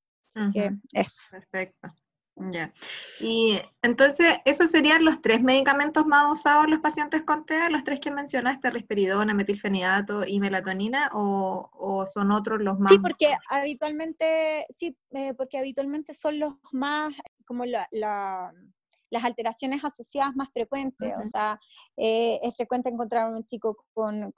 eso. 0.92 1.22
Perfecto. 1.30 1.88
Ya. 2.36 2.72
Y 3.20 3.60
entonces, 3.82 4.38
¿esos 4.44 4.70
serían 4.70 5.04
los 5.04 5.20
tres 5.20 5.42
medicamentos 5.42 6.06
más 6.06 6.32
usados 6.32 6.64
en 6.64 6.70
los 6.70 6.80
pacientes 6.80 7.22
con 7.22 7.44
TEA, 7.44 7.68
los 7.68 7.84
tres 7.84 8.00
que 8.00 8.10
mencionaste, 8.10 8.70
risperidona, 8.70 9.34
metilfenidato 9.34 10.24
y 10.26 10.40
melatonina, 10.40 11.10
o, 11.12 12.04
son 12.06 12.32
otros 12.32 12.60
los 12.60 12.78
más? 12.78 12.90
Sí, 12.90 12.98
porque 12.98 13.34
habitualmente, 13.48 14.66
sí, 14.70 14.96
eh, 15.10 15.34
porque 15.34 15.58
habitualmente 15.58 16.14
son 16.14 16.38
los 16.38 16.54
más, 16.72 17.14
como 17.44 17.64
la, 17.66 17.86
las 19.12 19.24
alteraciones 19.24 19.84
asociadas 19.84 20.34
más 20.34 20.48
frecuentes. 20.52 21.12
O 21.22 21.26
sea, 21.28 21.60
eh, 21.98 22.40
es 22.42 22.56
frecuente 22.56 22.88
encontrar 22.88 23.26
a 23.26 23.36
un 23.36 23.44
chico 23.44 23.84
con, 23.92 24.32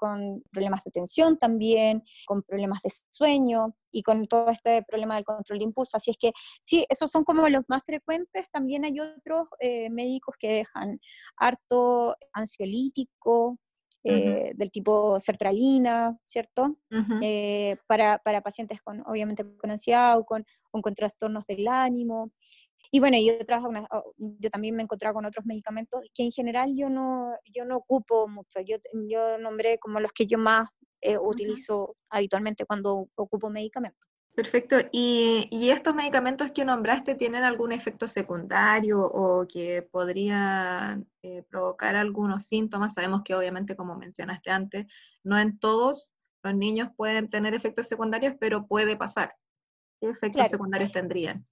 problemas 0.51 0.83
de 0.83 0.91
tensión 0.91 1.39
también, 1.39 2.03
con 2.27 2.43
problemas 2.43 2.83
de 2.83 2.91
sueño 3.13 3.77
y 3.93 4.03
con 4.03 4.27
todo 4.27 4.51
este 4.51 4.83
problema 4.83 5.15
del 5.15 5.25
control 5.25 5.59
de 5.61 5.65
impulso. 5.65 5.97
Así 5.97 6.11
es 6.11 6.17
que 6.19 6.33
sí, 6.61 6.85
esos 6.89 7.09
son 7.09 7.23
como 7.23 7.49
los 7.49 7.63
más 7.69 7.83
frecuentes. 7.87 8.51
También 8.51 8.85
hay 8.85 8.99
otros 8.99 9.49
eh, 9.61 9.91
médicos 9.91 10.35
que 10.41 10.53
dejan 10.53 10.99
harto 11.37 12.17
ansiolítico, 12.33 13.59
eh, 14.07 14.53
del 14.57 14.71
tipo 14.71 15.19
sertralina, 15.19 16.19
¿cierto? 16.27 16.77
para, 17.87 18.19
para, 18.19 18.43
pacientes 18.43 18.83
con, 18.83 19.03
obviamente, 19.07 19.47
con 19.57 19.71
ansiedad 19.71 20.19
o 20.19 20.27
con, 20.27 20.45
con 20.71 20.95
trastornos 20.95 21.47
del 21.47 21.69
ánimo. 21.69 22.31
Y 22.95 23.01
bueno, 23.01 23.17
yo, 23.19 23.33
yo 24.39 24.51
también 24.51 24.77
me 24.77 24.83
he 24.83 24.85
encontrado 24.85 25.17
con 25.17 25.25
otros 25.25 25.45
medicamentos 25.45 26.01
que 26.15 26.23
en 26.23 26.31
general 26.31 26.77
yo 26.77 26.89
no, 26.89 27.33
yo 27.53 27.65
no 27.65 27.79
ocupo 27.79 28.29
mucho. 28.29 28.61
Yo, 28.65 28.77
yo 29.09 29.37
nombré 29.37 29.81
como 29.81 29.99
los 29.99 30.13
que 30.13 30.29
yo 30.29 30.39
más 30.39 30.69
eh, 31.01 31.19
utilizo 31.19 31.97
habitualmente 32.09 32.65
cuando 32.65 33.09
ocupo 33.17 33.51
medicamentos. 33.51 34.01
Perfecto. 34.37 34.77
¿Y, 34.93 35.49
¿Y, 35.51 35.71
estos 35.71 35.93
medicamentos 35.93 36.53
que 36.53 36.65
nombraste 36.65 37.17
tienen 37.17 37.43
algún 37.43 37.73
efecto 37.73 38.07
secundario 38.07 39.01
o 39.01 39.49
que 39.49 39.83
podrían 39.91 41.09
eh, 41.23 41.43
provocar 41.51 41.97
algunos 41.97 42.45
síntomas? 42.47 42.95
Sabemos 42.95 43.23
que 43.25 43.35
obviamente, 43.35 43.75
como 43.75 43.97
mencionaste 43.97 44.53
antes, 44.53 44.87
no 45.25 45.37
en 45.37 45.59
todos 45.59 46.13
los 46.45 46.55
niños 46.55 46.91
pueden 46.97 47.29
tener 47.29 47.55
efectos 47.55 47.89
secundarios, 47.89 48.35
pero 48.39 48.69
puede 48.69 48.97
pasar. 48.97 49.35
¿Qué 50.01 50.11
efectos 50.11 50.47
secundarios 50.47 50.93
tendrían? 50.93 51.45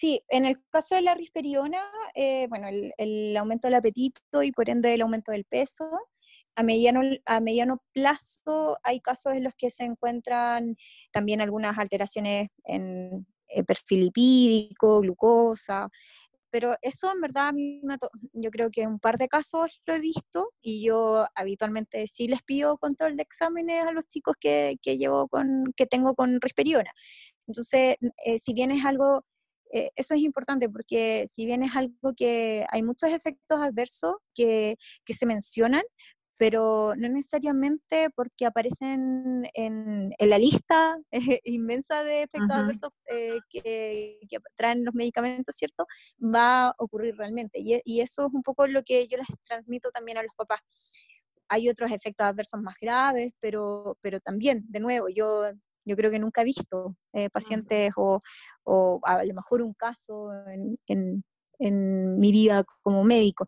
Sí, 0.00 0.22
en 0.30 0.46
el 0.46 0.56
caso 0.70 0.94
de 0.94 1.02
la 1.02 1.14
risperiona, 1.14 1.78
eh, 2.14 2.46
bueno, 2.48 2.68
el, 2.96 3.36
aumento 3.36 3.68
del 3.68 3.74
apetito 3.74 4.42
y 4.42 4.50
por 4.50 4.70
ende 4.70 4.94
el 4.94 5.02
aumento 5.02 5.30
del 5.30 5.44
peso. 5.44 5.84
A 6.56 6.62
mediano, 6.62 7.02
a 7.26 7.40
mediano 7.40 7.82
plazo 7.92 8.78
hay 8.82 9.00
casos 9.00 9.34
en 9.34 9.44
los 9.44 9.54
que 9.54 9.70
se 9.70 9.84
encuentran 9.84 10.76
también 11.12 11.42
algunas 11.42 11.76
alteraciones 11.78 12.48
en 12.64 13.26
el 13.48 13.64
perfil 13.66 14.04
lipídico, 14.04 15.00
glucosa, 15.00 15.90
pero 16.50 16.76
eso 16.80 17.12
en 17.12 17.20
verdad 17.20 17.52
yo 18.32 18.50
creo 18.50 18.70
que 18.70 18.82
en 18.82 18.92
un 18.92 19.00
par 19.00 19.18
de 19.18 19.28
casos 19.28 19.82
lo 19.84 19.94
he 19.94 20.00
visto 20.00 20.50
y 20.62 20.82
yo 20.82 21.26
habitualmente 21.34 22.06
sí 22.06 22.26
les 22.26 22.42
pido 22.42 22.78
control 22.78 23.16
de 23.16 23.22
exámenes 23.22 23.84
a 23.84 23.92
los 23.92 24.06
chicos 24.08 24.34
que, 24.40 24.76
que 24.82 24.96
llevo 24.96 25.28
con, 25.28 25.74
que 25.76 25.84
tengo 25.86 26.14
con 26.14 26.40
risperiona. 26.40 26.90
Entonces, 27.46 27.96
eh, 28.24 28.38
si 28.38 28.54
bien 28.54 28.70
es 28.70 28.84
algo 28.86 29.24
eh, 29.72 29.90
eso 29.96 30.14
es 30.14 30.20
importante 30.20 30.68
porque 30.68 31.26
si 31.32 31.46
bien 31.46 31.62
es 31.62 31.76
algo 31.76 32.14
que 32.16 32.66
hay 32.70 32.82
muchos 32.82 33.10
efectos 33.10 33.60
adversos 33.60 34.16
que, 34.34 34.76
que 35.04 35.14
se 35.14 35.26
mencionan, 35.26 35.82
pero 36.40 36.94
no 36.96 37.06
necesariamente 37.10 38.08
porque 38.16 38.46
aparecen 38.46 39.46
en, 39.52 40.10
en 40.18 40.30
la 40.30 40.38
lista 40.38 40.98
inmensa 41.44 42.02
de 42.02 42.22
efectos 42.22 42.50
adversos 42.50 42.90
eh, 43.10 43.40
que, 43.50 44.18
que, 44.26 44.38
traen 44.56 44.82
los 44.86 44.94
medicamentos, 44.94 45.54
¿cierto? 45.54 45.86
Va 46.18 46.68
a 46.68 46.74
ocurrir 46.78 47.14
realmente. 47.16 47.60
Y, 47.60 47.78
y, 47.84 48.00
eso 48.00 48.26
es 48.28 48.32
un 48.32 48.42
poco 48.42 48.66
lo 48.66 48.82
que 48.82 49.06
yo 49.06 49.18
les 49.18 49.26
transmito 49.44 49.90
también 49.90 50.16
a 50.16 50.22
los 50.22 50.32
papás. 50.34 50.60
Hay 51.48 51.68
otros 51.68 51.92
efectos 51.92 52.26
adversos 52.26 52.62
más 52.62 52.76
graves, 52.80 53.32
pero, 53.40 53.98
pero 54.00 54.18
también, 54.18 54.64
de 54.68 54.80
nuevo, 54.80 55.08
yo 55.10 55.52
yo 55.84 55.96
creo 55.96 56.10
que 56.10 56.18
nunca 56.18 56.42
he 56.42 56.44
visto 56.44 56.96
eh, 57.12 57.30
pacientes 57.30 57.92
o, 57.96 58.20
o, 58.64 59.00
a 59.04 59.24
lo 59.24 59.34
mejor 59.34 59.62
un 59.62 59.74
caso 59.74 60.30
en, 60.46 60.78
en, 60.86 62.18
mi 62.18 62.32
vida 62.32 62.64
como 62.82 63.04
médico. 63.04 63.46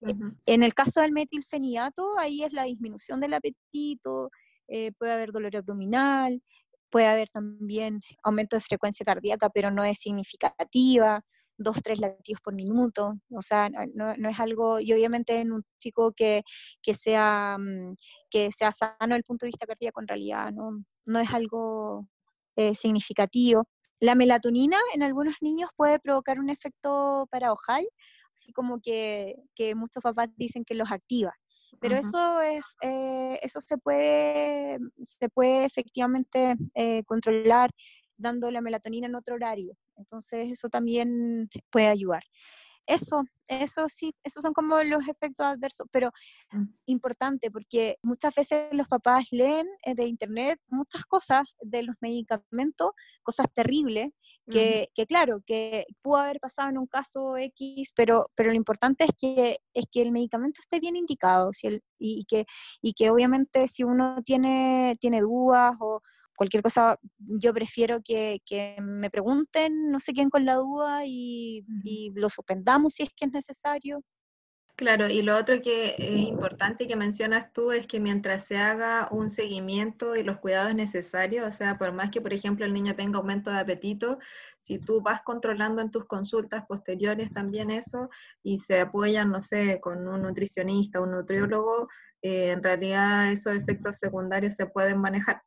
E, 0.00 0.14
en 0.46 0.62
el 0.64 0.74
caso 0.74 1.00
del 1.00 1.12
metilfenidato, 1.12 2.18
ahí 2.18 2.42
es 2.42 2.52
la 2.52 2.64
disminución 2.64 3.20
del 3.20 3.34
apetito, 3.34 4.30
eh, 4.66 4.90
puede 4.98 5.12
haber 5.12 5.30
dolor 5.30 5.56
abdominal, 5.56 6.42
puede 6.90 7.06
haber 7.06 7.28
también 7.30 8.00
aumento 8.22 8.56
de 8.56 8.60
frecuencia 8.60 9.04
cardíaca, 9.04 9.50
pero 9.50 9.70
no 9.70 9.84
es 9.84 9.98
significativa, 9.98 11.22
dos, 11.56 11.82
tres 11.82 12.00
latidos 12.00 12.40
por 12.42 12.54
minuto, 12.54 13.14
o 13.30 13.40
sea, 13.40 13.68
no, 13.68 14.16
no 14.16 14.28
es 14.28 14.40
algo, 14.40 14.80
y 14.80 14.92
obviamente 14.92 15.36
en 15.36 15.52
un 15.52 15.64
chico 15.78 16.12
que, 16.12 16.42
que, 16.82 16.94
sea, 16.94 17.56
mm, 17.58 17.94
que 18.30 18.50
sea 18.52 18.72
sano 18.72 18.96
desde 19.00 19.16
el 19.16 19.24
punto 19.24 19.46
de 19.46 19.50
vista 19.50 19.66
cardíaco, 19.66 20.00
en 20.00 20.08
realidad 20.08 20.52
no, 20.52 20.84
no 21.04 21.18
es 21.18 21.32
algo 21.32 22.08
eh, 22.56 22.74
significativo. 22.74 23.66
La 24.00 24.14
melatonina 24.14 24.78
en 24.94 25.02
algunos 25.02 25.36
niños 25.40 25.70
puede 25.76 25.98
provocar 25.98 26.38
un 26.38 26.50
efecto 26.50 27.26
paradojal, 27.30 27.86
así 28.34 28.52
como 28.52 28.80
que, 28.80 29.36
que 29.54 29.74
muchos 29.74 30.02
papás 30.02 30.28
dicen 30.36 30.64
que 30.64 30.74
los 30.74 30.90
activa. 30.90 31.34
Pero 31.80 31.96
eso, 31.96 32.40
es, 32.40 32.64
eh, 32.82 33.38
eso 33.42 33.60
se, 33.60 33.76
puede, 33.78 34.78
se 35.02 35.28
puede 35.28 35.64
efectivamente 35.64 36.56
eh, 36.74 37.02
controlar 37.04 37.70
dando 38.16 38.50
la 38.50 38.60
melatonina 38.60 39.06
en 39.06 39.16
otro 39.16 39.34
horario. 39.34 39.76
Entonces 39.96 40.50
eso 40.50 40.68
también 40.68 41.48
puede 41.70 41.88
ayudar. 41.88 42.22
eso, 42.86 43.24
eso 43.48 43.88
sí, 43.88 44.14
esos 44.22 44.42
son 44.42 44.52
como 44.52 44.82
los 44.82 45.06
efectos 45.08 45.46
adversos, 45.46 45.86
pero 45.90 46.10
mm. 46.52 46.64
importante 46.86 47.50
porque 47.50 47.96
muchas 48.02 48.34
veces 48.34 48.68
los 48.72 48.88
papás 48.88 49.28
leen 49.30 49.66
eh, 49.84 49.94
de 49.94 50.04
internet 50.06 50.60
muchas 50.68 51.04
cosas 51.06 51.46
de 51.60 51.82
los 51.82 51.96
medicamentos, 52.00 52.90
cosas 53.22 53.46
terribles, 53.54 54.10
que, 54.50 54.90
que, 54.94 55.06
claro, 55.06 55.40
que 55.46 55.86
pudo 56.02 56.18
haber 56.18 56.38
pasado 56.38 56.68
en 56.68 56.76
un 56.76 56.86
caso 56.86 57.38
X, 57.38 57.92
pero, 57.96 58.26
pero 58.34 58.50
lo 58.50 58.56
importante 58.56 59.04
es 59.04 59.10
que, 59.18 59.58
es 59.72 59.86
que 59.90 60.02
el 60.02 60.12
medicamento 60.12 60.60
esté 60.60 60.80
bien 60.80 60.96
indicado 60.96 61.50
si 61.54 61.68
el, 61.68 61.82
y, 61.98 62.24
que, 62.26 62.44
y 62.82 62.92
que 62.92 63.08
obviamente 63.08 63.66
si 63.68 63.84
uno 63.84 64.22
tiene, 64.22 64.98
tiene 65.00 65.22
dudas 65.22 65.76
o 65.80 66.02
cualquier 66.36 66.62
cosa, 66.62 66.98
yo 67.18 67.52
prefiero 67.52 68.00
que, 68.02 68.40
me 68.80 69.10
pregunten, 69.10 69.90
no 69.90 69.98
sé 69.98 70.12
quién 70.12 70.30
con 70.30 70.44
la 70.44 70.56
duda 70.56 71.02
y, 71.06 71.64
lo 72.14 72.28
suspendamos 72.28 72.94
si 72.94 73.04
es 73.04 73.10
que 73.16 73.26
es 73.26 73.32
necesario. 73.32 74.02
Claro, 74.76 75.08
y 75.08 75.22
lo 75.22 75.36
otro 75.36 75.62
que 75.62 75.94
es 75.96 76.20
importante 76.22 76.88
que 76.88 76.96
mencionas 76.96 77.52
tú 77.52 77.70
es 77.70 77.86
que 77.86 78.00
mientras 78.00 78.44
se 78.44 78.56
haga 78.56 79.06
un 79.12 79.30
seguimiento 79.30 80.16
y 80.16 80.24
los 80.24 80.38
cuidados 80.38 80.74
necesarios, 80.74 81.46
o 81.46 81.52
sea, 81.56 81.76
por 81.76 81.92
más 81.92 82.10
que, 82.10 82.20
por 82.20 82.32
ejemplo, 82.32 82.66
el 82.66 82.72
niño 82.72 82.96
tenga 82.96 83.18
aumento 83.18 83.52
de 83.52 83.60
apetito, 83.60 84.18
si 84.58 84.80
tú 84.80 85.00
vas 85.00 85.22
controlando 85.22 85.80
en 85.80 85.92
tus 85.92 86.06
consultas 86.06 86.64
posteriores 86.66 87.32
también 87.32 87.70
eso 87.70 88.10
y 88.42 88.58
se 88.58 88.80
apoyan, 88.80 89.30
no 89.30 89.40
sé, 89.40 89.78
con 89.80 90.08
un 90.08 90.22
nutricionista, 90.22 91.00
un 91.00 91.12
nutriólogo, 91.12 91.86
eh, 92.20 92.50
en 92.50 92.62
realidad 92.62 93.30
esos 93.30 93.54
efectos 93.54 93.98
secundarios 93.98 94.54
se 94.54 94.66
pueden 94.66 94.98
manejar. 95.00 95.40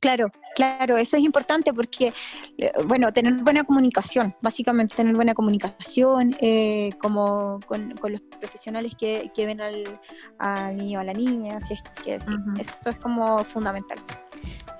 Claro, 0.00 0.32
claro, 0.56 0.96
eso 0.96 1.18
es 1.18 1.22
importante 1.22 1.74
porque, 1.74 2.14
eh, 2.56 2.72
bueno, 2.86 3.12
tener 3.12 3.34
buena 3.34 3.64
comunicación, 3.64 4.34
básicamente 4.40 4.96
tener 4.96 5.14
buena 5.14 5.34
comunicación 5.34 6.34
eh, 6.40 6.92
como 7.00 7.60
con, 7.66 7.94
los 8.02 8.20
profesionales 8.40 8.94
que, 8.98 9.30
ven 9.36 9.60
al, 9.60 10.76
niño 10.76 10.98
o 10.98 11.02
a 11.02 11.04
la 11.04 11.12
niña, 11.12 11.58
así 11.58 11.74
es 11.74 11.82
que 12.02 12.18
sí, 12.18 12.34
esto 12.58 12.88
es 12.88 12.96
como 12.96 13.44
fundamental. 13.44 13.98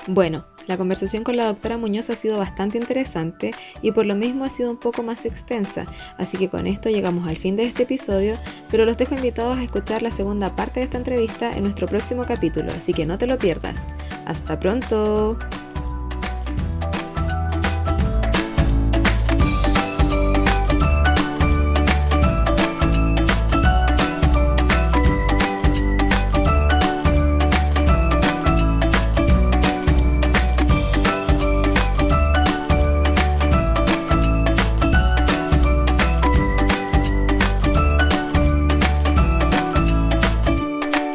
Bueno, 0.06 0.46
la 0.66 0.78
conversación 0.78 1.22
con 1.22 1.36
la 1.36 1.44
doctora 1.44 1.76
Muñoz 1.76 2.08
ha 2.08 2.16
sido 2.16 2.38
bastante 2.38 2.78
interesante 2.78 3.50
y 3.82 3.92
por 3.92 4.06
lo 4.06 4.16
mismo 4.16 4.46
ha 4.46 4.50
sido 4.50 4.70
un 4.70 4.78
poco 4.78 5.02
más 5.02 5.26
extensa, 5.26 5.84
así 6.16 6.38
que 6.38 6.48
con 6.48 6.66
esto 6.66 6.88
llegamos 6.88 7.28
al 7.28 7.36
fin 7.36 7.56
de 7.56 7.64
este 7.64 7.82
episodio, 7.82 8.36
pero 8.70 8.86
los 8.86 8.96
dejo 8.96 9.14
invitados 9.14 9.58
a 9.58 9.62
escuchar 9.62 10.00
la 10.00 10.10
segunda 10.10 10.56
parte 10.56 10.80
de 10.80 10.84
esta 10.84 10.96
entrevista 10.96 11.54
en 11.54 11.64
nuestro 11.64 11.86
próximo 11.86 12.24
capítulo, 12.24 12.72
así 12.72 12.94
que 12.94 13.04
no 13.04 13.18
te 13.18 13.26
lo 13.26 13.36
pierdas. 13.36 13.76
Hasta 14.30 14.56
pronto. 14.60 15.36